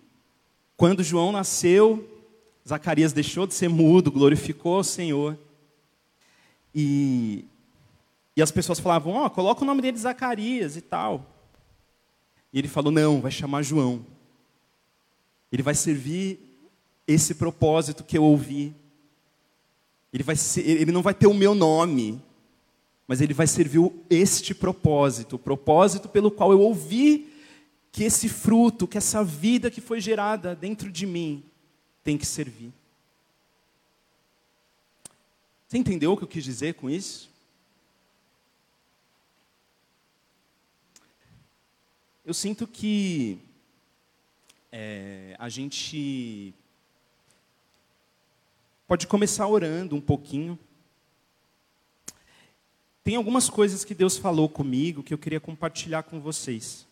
quando 0.76 1.02
João 1.02 1.32
nasceu, 1.32 2.08
Zacarias 2.66 3.12
deixou 3.12 3.46
de 3.46 3.54
ser 3.54 3.68
mudo, 3.68 4.10
glorificou 4.10 4.78
o 4.78 4.84
Senhor. 4.84 5.38
E 6.74 7.44
e 8.38 8.42
as 8.42 8.52
pessoas 8.52 8.78
falavam, 8.78 9.14
ó, 9.14 9.26
oh, 9.26 9.30
coloca 9.30 9.64
o 9.64 9.66
nome 9.66 9.82
dele 9.82 9.98
Zacarias 9.98 10.76
e 10.76 10.80
tal. 10.80 11.26
E 12.52 12.58
ele 12.60 12.68
falou, 12.68 12.92
não, 12.92 13.20
vai 13.20 13.32
chamar 13.32 13.62
João. 13.62 14.06
Ele 15.50 15.60
vai 15.60 15.74
servir 15.74 16.38
esse 17.04 17.34
propósito 17.34 18.04
que 18.04 18.16
eu 18.16 18.22
ouvi. 18.22 18.72
Ele, 20.12 20.22
vai 20.22 20.36
ser, 20.36 20.60
ele 20.60 20.92
não 20.92 21.02
vai 21.02 21.14
ter 21.14 21.26
o 21.26 21.34
meu 21.34 21.52
nome, 21.52 22.22
mas 23.08 23.20
ele 23.20 23.34
vai 23.34 23.48
servir 23.48 23.90
este 24.08 24.54
propósito, 24.54 25.34
o 25.34 25.38
propósito 25.40 26.08
pelo 26.08 26.30
qual 26.30 26.52
eu 26.52 26.60
ouvi 26.60 27.28
que 27.92 28.04
esse 28.04 28.28
fruto, 28.28 28.86
que 28.86 28.98
essa 28.98 29.24
vida 29.24 29.70
que 29.70 29.80
foi 29.80 30.00
gerada 30.00 30.54
dentro 30.54 30.90
de 30.90 31.06
mim 31.06 31.44
tem 32.04 32.16
que 32.16 32.26
servir. 32.26 32.72
Você 35.68 35.76
entendeu 35.76 36.12
o 36.12 36.16
que 36.16 36.24
eu 36.24 36.28
quis 36.28 36.42
dizer 36.42 36.74
com 36.74 36.88
isso? 36.88 37.28
Eu 42.24 42.32
sinto 42.32 42.66
que 42.66 43.38
é, 44.72 45.36
a 45.38 45.50
gente 45.50 46.54
pode 48.86 49.06
começar 49.06 49.46
orando 49.46 49.94
um 49.94 50.00
pouquinho. 50.00 50.58
Tem 53.04 53.16
algumas 53.16 53.50
coisas 53.50 53.84
que 53.84 53.94
Deus 53.94 54.16
falou 54.16 54.48
comigo 54.48 55.02
que 55.02 55.12
eu 55.12 55.18
queria 55.18 55.40
compartilhar 55.40 56.02
com 56.02 56.18
vocês. 56.18 56.87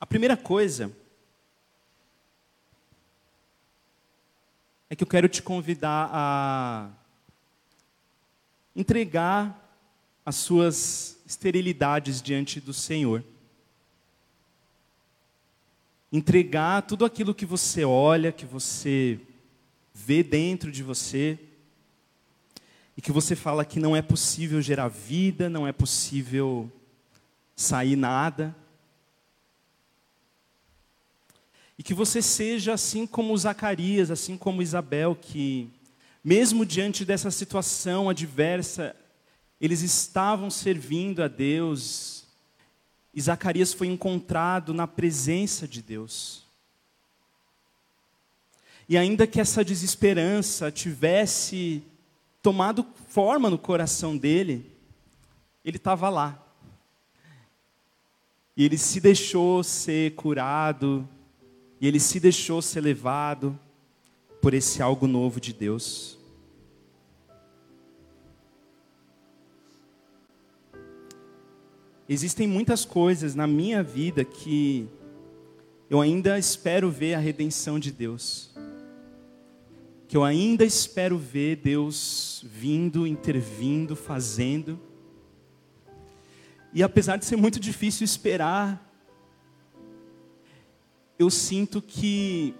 A 0.00 0.06
primeira 0.06 0.34
coisa 0.34 0.90
é 4.88 4.96
que 4.96 5.04
eu 5.04 5.06
quero 5.06 5.28
te 5.28 5.42
convidar 5.42 6.08
a 6.10 6.90
entregar 8.74 9.78
as 10.24 10.36
suas 10.36 11.18
esterilidades 11.26 12.22
diante 12.22 12.60
do 12.60 12.72
Senhor. 12.72 13.22
Entregar 16.10 16.82
tudo 16.82 17.04
aquilo 17.04 17.34
que 17.34 17.44
você 17.44 17.84
olha, 17.84 18.32
que 18.32 18.46
você 18.46 19.20
vê 19.92 20.22
dentro 20.22 20.72
de 20.72 20.82
você, 20.82 21.38
e 22.96 23.02
que 23.02 23.12
você 23.12 23.36
fala 23.36 23.64
que 23.64 23.78
não 23.78 23.94
é 23.94 24.02
possível 24.02 24.60
gerar 24.60 24.88
vida, 24.88 25.48
não 25.48 25.66
é 25.66 25.72
possível 25.72 26.70
sair 27.54 27.96
nada. 27.96 28.56
E 31.80 31.82
que 31.82 31.94
você 31.94 32.20
seja 32.20 32.74
assim 32.74 33.06
como 33.06 33.34
Zacarias, 33.38 34.10
assim 34.10 34.36
como 34.36 34.60
Isabel, 34.60 35.16
que, 35.18 35.70
mesmo 36.22 36.66
diante 36.66 37.06
dessa 37.06 37.30
situação 37.30 38.10
adversa, 38.10 38.94
eles 39.58 39.80
estavam 39.80 40.50
servindo 40.50 41.22
a 41.22 41.26
Deus. 41.26 42.26
E 43.14 43.20
Zacarias 43.22 43.72
foi 43.72 43.86
encontrado 43.86 44.74
na 44.74 44.86
presença 44.86 45.66
de 45.66 45.80
Deus. 45.80 46.44
E 48.86 48.98
ainda 48.98 49.26
que 49.26 49.40
essa 49.40 49.64
desesperança 49.64 50.70
tivesse 50.70 51.82
tomado 52.42 52.86
forma 53.08 53.48
no 53.48 53.56
coração 53.56 54.18
dele, 54.18 54.70
ele 55.64 55.78
estava 55.78 56.10
lá. 56.10 56.38
E 58.54 58.66
ele 58.66 58.76
se 58.76 59.00
deixou 59.00 59.64
ser 59.64 60.14
curado 60.14 61.08
E 61.80 61.86
ele 61.86 61.98
se 61.98 62.20
deixou 62.20 62.60
ser 62.60 62.80
levado 62.80 63.58
por 64.40 64.52
esse 64.54 64.82
algo 64.82 65.06
novo 65.06 65.40
de 65.40 65.52
Deus. 65.52 66.18
Existem 72.08 72.48
muitas 72.48 72.84
coisas 72.84 73.36
na 73.36 73.46
minha 73.46 73.82
vida 73.82 74.24
que 74.24 74.88
eu 75.88 76.00
ainda 76.00 76.38
espero 76.38 76.90
ver 76.90 77.14
a 77.14 77.18
redenção 77.18 77.78
de 77.78 77.92
Deus. 77.92 78.50
Que 80.08 80.16
eu 80.16 80.24
ainda 80.24 80.64
espero 80.64 81.16
ver 81.16 81.56
Deus 81.56 82.44
vindo, 82.44 83.06
intervindo, 83.06 83.94
fazendo. 83.94 84.78
E 86.74 86.82
apesar 86.82 87.16
de 87.16 87.24
ser 87.24 87.36
muito 87.36 87.60
difícil 87.60 88.04
esperar, 88.04 88.89
eu 91.20 91.28
sinto 91.28 91.82
que 91.82 92.54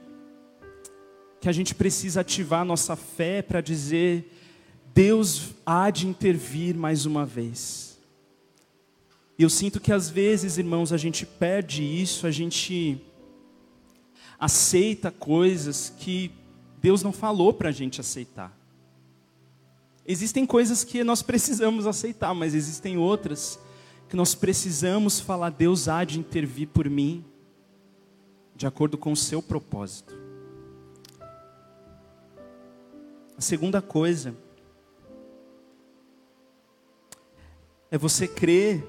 que 1.41 1.49
a 1.49 1.53
gente 1.53 1.75
precisa 1.75 2.21
ativar 2.21 2.63
nossa 2.63 2.95
fé 2.95 3.41
para 3.41 3.63
dizer 3.63 4.31
Deus 4.95 5.55
há 5.65 5.89
de 5.89 6.07
intervir 6.07 6.77
mais 6.77 7.07
uma 7.07 7.25
vez. 7.25 7.99
E 9.39 9.43
eu 9.43 9.49
sinto 9.49 9.81
que 9.81 9.91
às 9.91 10.11
vezes, 10.11 10.59
irmãos, 10.59 10.93
a 10.93 10.99
gente 10.99 11.25
perde 11.25 11.83
isso, 11.83 12.27
a 12.27 12.31
gente 12.31 13.01
aceita 14.39 15.11
coisas 15.11 15.91
que 15.99 16.31
Deus 16.83 17.03
não 17.03 17.13
falou 17.13 17.55
para 17.55 17.71
a 17.71 17.73
gente 17.73 17.99
aceitar. 17.99 18.55
Existem 20.07 20.45
coisas 20.45 20.85
que 20.85 21.03
nós 21.03 21.23
precisamos 21.23 21.87
aceitar, 21.87 22.35
mas 22.35 22.55
existem 22.55 22.99
outras 22.99 23.59
que 24.07 24.17
nós 24.17 24.35
precisamos 24.35 25.19
falar: 25.19 25.49
Deus 25.49 25.89
há 25.89 26.05
de 26.05 26.19
intervir 26.19 26.69
por 26.69 26.91
mim, 26.91 27.25
de 28.61 28.67
acordo 28.67 28.99
com 28.99 29.11
o 29.11 29.17
seu 29.17 29.41
propósito. 29.41 30.15
A 33.35 33.41
segunda 33.41 33.81
coisa 33.81 34.37
é 37.91 37.97
você 37.97 38.29
crer 38.29 38.85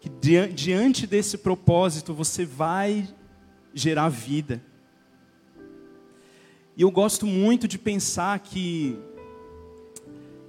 que 0.00 0.08
diante 0.54 1.06
desse 1.06 1.36
propósito 1.36 2.14
você 2.14 2.46
vai 2.46 3.14
gerar 3.74 4.08
vida. 4.08 4.64
E 6.74 6.80
eu 6.80 6.90
gosto 6.90 7.26
muito 7.26 7.68
de 7.68 7.78
pensar 7.78 8.38
que 8.38 8.98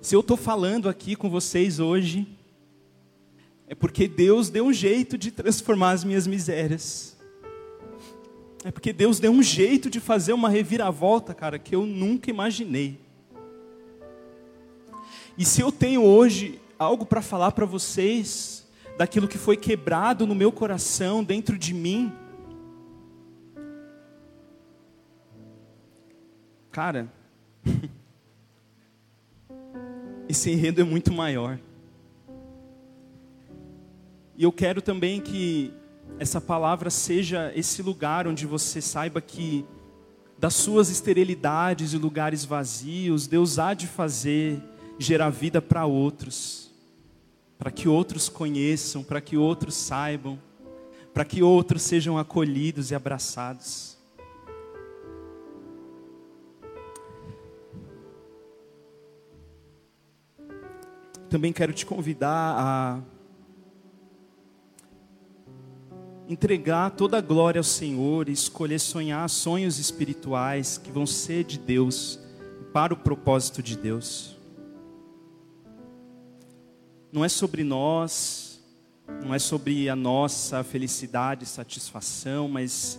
se 0.01 0.15
eu 0.15 0.21
estou 0.21 0.37
falando 0.37 0.87
aqui 0.87 1.13
com 1.13 1.29
vocês 1.29 1.77
hoje, 1.77 2.25
é 3.67 3.75
porque 3.75 4.07
Deus 4.07 4.49
deu 4.49 4.67
um 4.67 4.71
jeito 4.71 5.17
de 5.17 5.29
transformar 5.29 5.91
as 5.91 6.05
minhas 6.05 6.25
misérias. 6.25 7.19
É 8.63 8.71
porque 8.71 8.93
Deus 8.93 9.19
deu 9.19 9.31
um 9.31 9.41
jeito 9.41 9.89
de 9.89 9.99
fazer 9.99 10.33
uma 10.33 10.47
reviravolta, 10.47 11.33
cara, 11.33 11.57
que 11.57 11.75
eu 11.75 11.85
nunca 11.85 12.29
imaginei. 12.29 12.99
E 15.37 15.43
se 15.43 15.61
eu 15.61 15.71
tenho 15.71 16.03
hoje 16.03 16.61
algo 16.77 17.05
para 17.05 17.21
falar 17.21 17.51
para 17.53 17.65
vocês, 17.65 18.67
daquilo 18.97 19.27
que 19.27 19.37
foi 19.37 19.57
quebrado 19.57 20.27
no 20.27 20.35
meu 20.35 20.51
coração, 20.51 21.23
dentro 21.23 21.57
de 21.57 21.73
mim, 21.73 22.13
cara, 26.71 27.11
esse 30.29 30.51
enredo 30.51 30.81
é 30.81 30.83
muito 30.83 31.11
maior. 31.11 31.59
E 34.37 34.43
eu 34.43 34.51
quero 34.51 34.81
também 34.81 35.19
que 35.19 35.73
essa 36.19 36.39
palavra 36.39 36.89
seja 36.89 37.51
esse 37.55 37.81
lugar 37.81 38.27
onde 38.27 38.45
você 38.45 38.81
saiba 38.81 39.19
que 39.21 39.65
das 40.37 40.55
suas 40.55 40.89
esterilidades 40.89 41.93
e 41.93 41.97
lugares 41.97 42.43
vazios, 42.43 43.27
Deus 43.27 43.59
há 43.59 43.73
de 43.73 43.85
fazer 43.87 44.59
gerar 44.97 45.29
vida 45.29 45.61
para 45.61 45.85
outros, 45.85 46.71
para 47.57 47.69
que 47.69 47.87
outros 47.87 48.27
conheçam, 48.27 49.03
para 49.03 49.21
que 49.21 49.37
outros 49.37 49.75
saibam, 49.75 50.39
para 51.13 51.25
que 51.25 51.43
outros 51.43 51.83
sejam 51.83 52.17
acolhidos 52.17 52.89
e 52.91 52.95
abraçados. 52.95 53.97
Também 61.29 61.53
quero 61.53 61.71
te 61.71 61.85
convidar 61.85 62.55
a 62.57 62.99
entregar 66.31 66.91
toda 66.91 67.17
a 67.17 67.21
glória 67.21 67.59
ao 67.59 67.63
Senhor 67.63 68.29
e 68.29 68.31
escolher 68.31 68.79
sonhar 68.79 69.29
sonhos 69.29 69.77
espirituais 69.77 70.77
que 70.77 70.89
vão 70.89 71.05
ser 71.05 71.43
de 71.43 71.59
Deus 71.59 72.17
para 72.71 72.93
o 72.93 72.97
propósito 72.97 73.61
de 73.61 73.75
Deus. 73.75 74.37
Não 77.11 77.25
é 77.25 77.27
sobre 77.27 77.65
nós, 77.65 78.63
não 79.25 79.35
é 79.35 79.39
sobre 79.39 79.89
a 79.89 79.95
nossa 79.95 80.63
felicidade 80.63 81.43
e 81.43 81.47
satisfação, 81.47 82.47
mas 82.47 82.97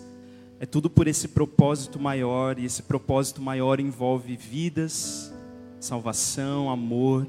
é 0.61 0.67
tudo 0.67 0.91
por 0.91 1.09
esse 1.09 1.29
propósito 1.29 1.99
maior, 1.99 2.59
e 2.59 2.67
esse 2.67 2.83
propósito 2.83 3.41
maior 3.41 3.81
envolve 3.81 4.37
vidas, 4.37 5.33
salvação, 5.81 6.69
amor 6.69 7.27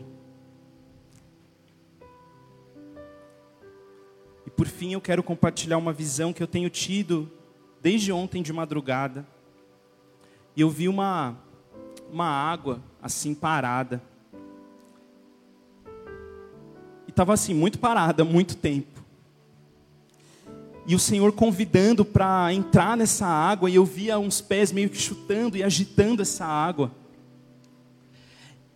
por 4.56 4.68
fim, 4.68 4.94
eu 4.94 5.02
quero 5.02 5.24
compartilhar 5.24 5.78
uma 5.78 5.92
visão 5.92 6.32
que 6.32 6.44
eu 6.44 6.48
tenho 6.48 6.70
tido 6.70 7.32
desde 7.82 8.12
ontem 8.12 8.42
de 8.42 8.54
madrugada. 8.54 9.26
E 10.56 10.62
eu 10.62 10.70
vi 10.70 10.88
uma, 10.88 11.38
uma 12.12 12.28
água 12.28 12.80
assim 13.02 13.34
parada. 13.34 14.02
E 17.08 17.10
estava 17.10 17.34
assim, 17.34 17.54
muito 17.54 17.80
parada, 17.80 18.24
muito 18.24 18.56
tempo. 18.56 19.04
E 20.86 20.96
o 20.96 21.00
Senhor 21.00 21.32
convidando 21.32 22.06
para 22.06 22.54
entrar 22.54 22.96
nessa 22.96 23.26
água, 23.26 23.70
e 23.70 23.76
eu 23.76 23.86
via 23.86 24.20
uns 24.20 24.42
pés 24.42 24.72
meio 24.72 24.90
que 24.90 24.98
chutando 24.98 25.58
e 25.58 25.64
agitando 25.64 26.22
essa 26.22 26.46
água. 26.46 26.92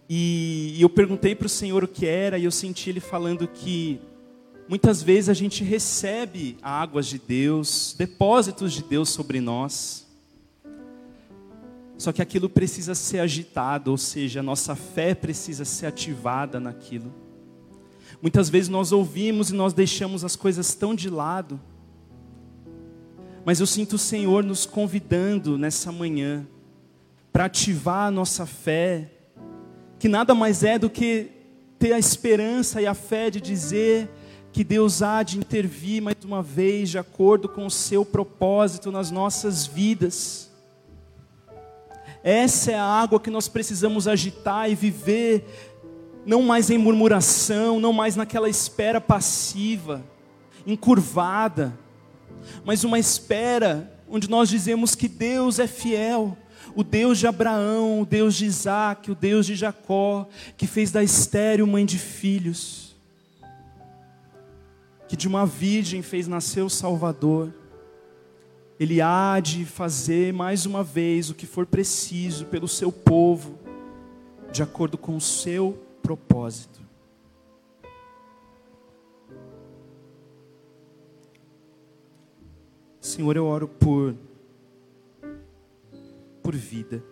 E 0.09 0.77
eu 0.79 0.89
perguntei 0.89 1.35
para 1.35 1.47
o 1.47 1.49
Senhor 1.49 1.83
o 1.83 1.87
que 1.87 2.05
era, 2.05 2.37
e 2.37 2.45
eu 2.45 2.51
senti 2.51 2.89
Ele 2.89 3.01
falando 3.01 3.45
que 3.47 3.99
Muitas 4.67 5.01
vezes 5.01 5.29
a 5.29 5.33
gente 5.33 5.63
recebe 5.63 6.57
águas 6.61 7.07
de 7.07 7.17
Deus, 7.17 7.95
depósitos 7.97 8.73
de 8.73 8.83
Deus 8.83 9.07
sobre 9.09 9.39
nós. 9.39 10.05
Só 11.97 12.11
que 12.11 12.21
aquilo 12.21 12.49
precisa 12.49 12.93
ser 12.93 13.19
agitado, 13.19 13.91
ou 13.91 13.97
seja, 13.97 14.41
a 14.41 14.43
nossa 14.43 14.75
fé 14.75 15.15
precisa 15.15 15.63
ser 15.63 15.85
ativada 15.85 16.59
naquilo. 16.59 17.13
Muitas 18.21 18.49
vezes 18.49 18.67
nós 18.67 18.91
ouvimos 18.91 19.51
e 19.51 19.53
nós 19.53 19.73
deixamos 19.73 20.25
as 20.25 20.35
coisas 20.35 20.75
tão 20.75 20.93
de 20.93 21.09
lado. 21.09 21.59
Mas 23.45 23.61
eu 23.61 23.65
sinto 23.65 23.93
o 23.93 23.99
Senhor 23.99 24.43
nos 24.43 24.65
convidando 24.65 25.57
nessa 25.57 25.93
manhã 25.93 26.45
para 27.31 27.45
ativar 27.45 28.07
a 28.07 28.11
nossa 28.11 28.45
fé, 28.45 29.11
que 29.97 30.09
nada 30.09 30.35
mais 30.35 30.61
é 30.63 30.77
do 30.77 30.89
que 30.89 31.31
ter 31.79 31.93
a 31.93 31.99
esperança 31.99 32.81
e 32.81 32.85
a 32.85 32.93
fé 32.93 33.29
de 33.29 33.39
dizer 33.39 34.09
que 34.57 34.63
Deus 34.63 35.03
há 35.03 35.21
de 35.21 35.37
intervir 35.37 36.01
mais 36.01 36.17
uma 36.25 36.41
vez, 36.41 36.89
de 36.89 36.97
acordo 36.97 37.47
com 37.47 37.67
o 37.67 37.69
seu 37.69 38.03
propósito 38.03 38.91
nas 38.91 39.11
nossas 39.11 39.67
vidas. 39.67 40.49
Essa 42.23 42.71
é 42.71 42.75
a 42.75 42.83
água 42.83 43.19
que 43.19 43.29
nós 43.29 43.47
precisamos 43.47 44.07
agitar 44.07 44.67
e 44.67 44.73
viver, 44.73 45.45
não 46.25 46.41
mais 46.41 46.71
em 46.71 46.77
murmuração, 46.79 47.79
não 47.79 47.93
mais 47.93 48.15
naquela 48.15 48.49
espera 48.49 48.99
passiva, 48.99 50.03
encurvada, 50.65 51.77
mas 52.65 52.83
uma 52.83 52.97
espera 52.97 53.93
onde 54.09 54.27
nós 54.27 54.49
dizemos 54.49 54.95
que 54.95 55.07
Deus 55.07 55.59
é 55.59 55.67
fiel, 55.67 56.35
o 56.75 56.83
Deus 56.83 57.19
de 57.19 57.27
Abraão, 57.27 58.01
o 58.01 58.05
Deus 58.07 58.33
de 58.33 58.45
Isaac, 58.45 59.11
o 59.11 59.15
Deus 59.15 59.45
de 59.45 59.53
Jacó, 59.53 60.27
que 60.57 60.65
fez 60.65 60.89
da 60.89 61.03
estéreo 61.03 61.67
mãe 61.67 61.85
de 61.85 61.99
filhos 61.99 62.86
que 65.07 65.15
de 65.15 65.27
uma 65.27 65.45
virgem 65.45 66.01
fez 66.01 66.27
nascer 66.27 66.61
o 66.61 66.69
Salvador, 66.69 67.53
Ele 68.79 69.01
há 69.01 69.39
de 69.39 69.65
fazer 69.65 70.33
mais 70.33 70.65
uma 70.65 70.83
vez 70.83 71.29
o 71.29 71.35
que 71.35 71.45
for 71.45 71.65
preciso 71.65 72.45
pelo 72.45 72.67
seu 72.67 72.91
povo, 72.91 73.57
de 74.51 74.61
acordo 74.61 74.97
com 74.97 75.15
o 75.15 75.21
seu 75.21 75.77
propósito. 76.01 76.79
Senhor, 82.99 83.35
eu 83.35 83.45
oro 83.45 83.67
por 83.67 84.15
por 86.47 86.55
vida. 86.55 87.03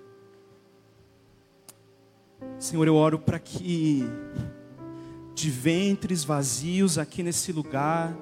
Senhor, 2.58 2.88
eu 2.88 2.96
oro 2.96 3.20
para 3.20 3.38
que 3.38 4.04
de 5.36 5.50
ventres 5.50 6.24
vazios 6.24 6.98
aqui 6.98 7.22
nesse 7.22 7.52
lugar, 7.52 8.18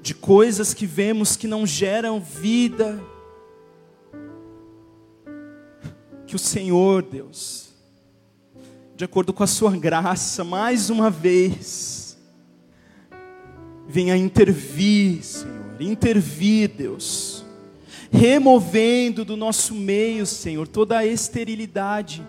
de 0.00 0.14
coisas 0.14 0.72
que 0.72 0.86
vemos 0.86 1.36
que 1.36 1.46
não 1.46 1.66
geram 1.66 2.18
vida. 2.18 2.98
Que 6.26 6.34
o 6.34 6.38
Senhor, 6.38 7.02
Deus, 7.02 7.68
de 8.96 9.04
acordo 9.04 9.32
com 9.32 9.44
a 9.44 9.46
Sua 9.46 9.76
graça, 9.76 10.42
mais 10.42 10.88
uma 10.88 11.10
vez, 11.10 12.16
venha 13.86 14.16
intervir, 14.16 15.22
Senhor, 15.22 15.80
intervir, 15.80 16.70
Deus, 16.70 17.44
removendo 18.10 19.22
do 19.22 19.36
nosso 19.36 19.74
meio, 19.74 20.24
Senhor, 20.24 20.66
toda 20.66 20.96
a 20.96 21.06
esterilidade 21.06 22.26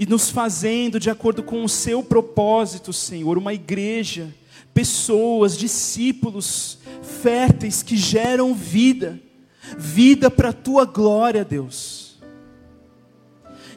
e 0.00 0.06
nos 0.06 0.30
fazendo 0.30 1.00
de 1.00 1.10
acordo 1.10 1.42
com 1.42 1.64
o 1.64 1.68
seu 1.68 2.04
propósito, 2.04 2.92
Senhor, 2.92 3.36
uma 3.36 3.52
igreja, 3.52 4.32
pessoas, 4.72 5.58
discípulos 5.58 6.78
férteis 7.02 7.82
que 7.82 7.96
geram 7.96 8.54
vida, 8.54 9.20
vida 9.76 10.30
para 10.30 10.50
a 10.50 10.52
tua 10.52 10.84
glória, 10.84 11.44
Deus. 11.44 12.16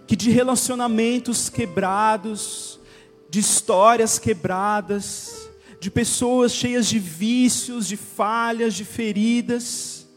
Que 0.06 0.16
de 0.16 0.30
relacionamentos 0.30 1.50
quebrados, 1.50 2.80
de 3.28 3.40
histórias 3.40 4.20
quebradas, 4.20 5.50
de 5.80 5.90
pessoas 5.90 6.52
cheias 6.52 6.86
de 6.86 7.00
vícios, 7.00 7.88
de 7.88 7.98
falhas, 7.98 8.76
de 8.76 8.86
feridas, 8.86 10.08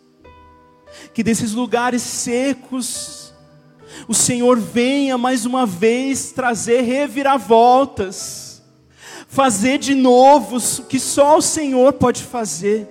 que 1.15 1.23
desses 1.23 1.53
lugares 1.53 2.03
secos, 2.03 3.24
o 4.07 4.15
Senhor 4.15 4.59
venha 4.59 5.17
mais 5.17 5.47
uma 5.47 5.67
vez 5.67 6.33
trazer 6.33 6.83
reviravoltas, 6.83 8.63
fazer 9.29 9.79
de 9.79 9.95
novo 9.95 10.57
o 10.57 10.85
que 10.85 10.99
só 10.99 11.39
o 11.39 11.43
Senhor 11.43 11.95
pode 11.95 12.23
fazer. 12.23 12.89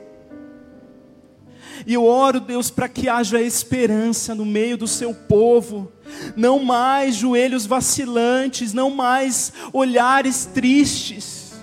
E 1.85 1.93
eu 1.93 2.05
oro, 2.05 2.39
Deus, 2.39 2.69
para 2.69 2.87
que 2.87 3.09
haja 3.09 3.41
esperança 3.41 4.33
no 4.33 4.45
meio 4.45 4.77
do 4.77 4.87
seu 4.87 5.13
povo, 5.13 5.91
não 6.35 6.59
mais 6.59 7.15
joelhos 7.15 7.65
vacilantes, 7.65 8.73
não 8.73 8.89
mais 8.89 9.51
olhares 9.73 10.45
tristes, 10.45 11.53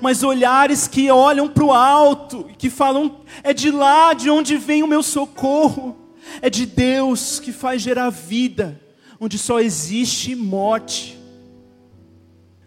mas 0.00 0.22
olhares 0.22 0.86
que 0.86 1.10
olham 1.10 1.48
para 1.48 1.64
o 1.64 1.72
alto, 1.72 2.48
que 2.56 2.70
falam: 2.70 3.20
é 3.42 3.52
de 3.52 3.70
lá 3.70 4.12
de 4.12 4.30
onde 4.30 4.56
vem 4.56 4.84
o 4.84 4.86
meu 4.86 5.02
socorro 5.02 6.06
é 6.40 6.50
de 6.50 6.66
Deus 6.66 7.40
que 7.40 7.52
faz 7.52 7.82
gerar 7.82 8.10
vida, 8.10 8.80
onde 9.20 9.38
só 9.38 9.60
existe 9.60 10.34
morte. 10.34 11.18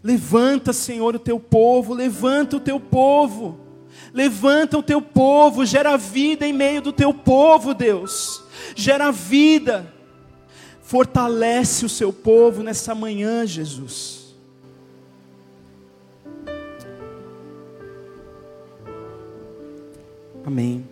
Levanta, 0.04 0.72
Senhor, 0.72 1.16
o 1.16 1.20
teu 1.20 1.40
povo, 1.40 1.94
levanta 1.94 2.58
o 2.58 2.60
teu 2.60 2.80
povo, 2.80 3.60
levanta 4.14 4.78
o 4.78 4.84
teu 4.84 5.02
povo, 5.02 5.66
gera 5.66 5.98
vida 5.98 6.48
em 6.48 6.54
meio 6.54 6.82
do 6.82 6.94
teu 6.94 7.14
povo, 7.14 7.74
Deus, 7.74 8.42
gera 8.76 9.12
vida, 9.12 9.94
fortalece 10.82 11.86
o 11.86 11.90
seu 11.90 12.14
povo 12.14 12.64
nessa 12.64 12.96
manhã, 12.96 13.46
Jesus. 13.46 14.20
Amém. 20.46 20.88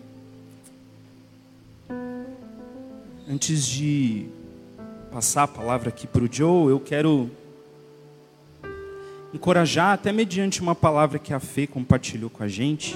Antes 3.26 3.66
de 3.66 4.28
passar 5.10 5.44
a 5.44 5.48
palavra 5.48 5.88
aqui 5.88 6.06
para 6.06 6.22
o 6.22 6.28
Joe, 6.30 6.70
eu 6.70 6.78
quero 6.78 7.30
encorajar, 9.32 9.94
até 9.94 10.12
mediante 10.12 10.60
uma 10.60 10.74
palavra 10.74 11.18
que 11.18 11.32
a 11.32 11.40
Fê 11.40 11.66
compartilhou 11.66 12.28
com 12.28 12.42
a 12.42 12.48
gente, 12.48 12.94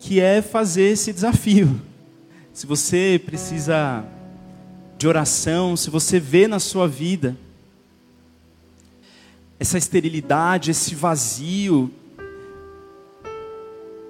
que 0.00 0.20
é 0.20 0.42
fazer 0.42 0.90
esse 0.90 1.12
desafio. 1.12 1.80
Se 2.52 2.66
você 2.66 3.20
precisa 3.24 4.04
de 4.96 5.06
oração, 5.06 5.76
se 5.76 5.90
você 5.90 6.18
vê 6.18 6.48
na 6.48 6.58
sua 6.58 6.88
vida 6.88 7.36
essa 9.60 9.78
esterilidade, 9.78 10.72
esse 10.72 10.94
vazio, 10.94 11.90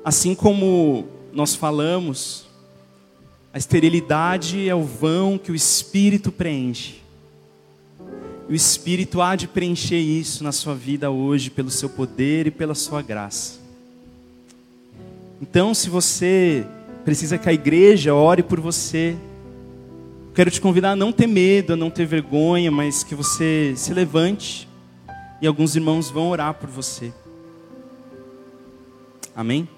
assim 0.02 0.34
como 0.34 1.06
nós 1.32 1.54
falamos, 1.54 2.47
a 3.52 3.58
esterilidade 3.58 4.68
é 4.68 4.74
o 4.74 4.82
vão 4.82 5.38
que 5.38 5.50
o 5.50 5.54
Espírito 5.54 6.30
preenche. 6.30 7.02
E 8.48 8.52
o 8.52 8.54
Espírito 8.54 9.20
há 9.20 9.36
de 9.36 9.48
preencher 9.48 9.98
isso 9.98 10.44
na 10.44 10.52
sua 10.52 10.74
vida 10.74 11.10
hoje, 11.10 11.50
pelo 11.50 11.70
seu 11.70 11.88
poder 11.88 12.46
e 12.46 12.50
pela 12.50 12.74
sua 12.74 13.02
graça. 13.02 13.58
Então, 15.40 15.72
se 15.72 15.88
você 15.88 16.66
precisa 17.04 17.38
que 17.38 17.48
a 17.48 17.52
igreja 17.52 18.14
ore 18.14 18.42
por 18.42 18.60
você, 18.60 19.16
quero 20.34 20.50
te 20.50 20.60
convidar 20.60 20.92
a 20.92 20.96
não 20.96 21.12
ter 21.12 21.26
medo, 21.26 21.72
a 21.72 21.76
não 21.76 21.90
ter 21.90 22.06
vergonha, 22.06 22.70
mas 22.70 23.02
que 23.02 23.14
você 23.14 23.72
se 23.76 23.94
levante 23.94 24.68
e 25.40 25.46
alguns 25.46 25.76
irmãos 25.76 26.10
vão 26.10 26.28
orar 26.28 26.54
por 26.54 26.68
você. 26.68 27.12
Amém? 29.34 29.68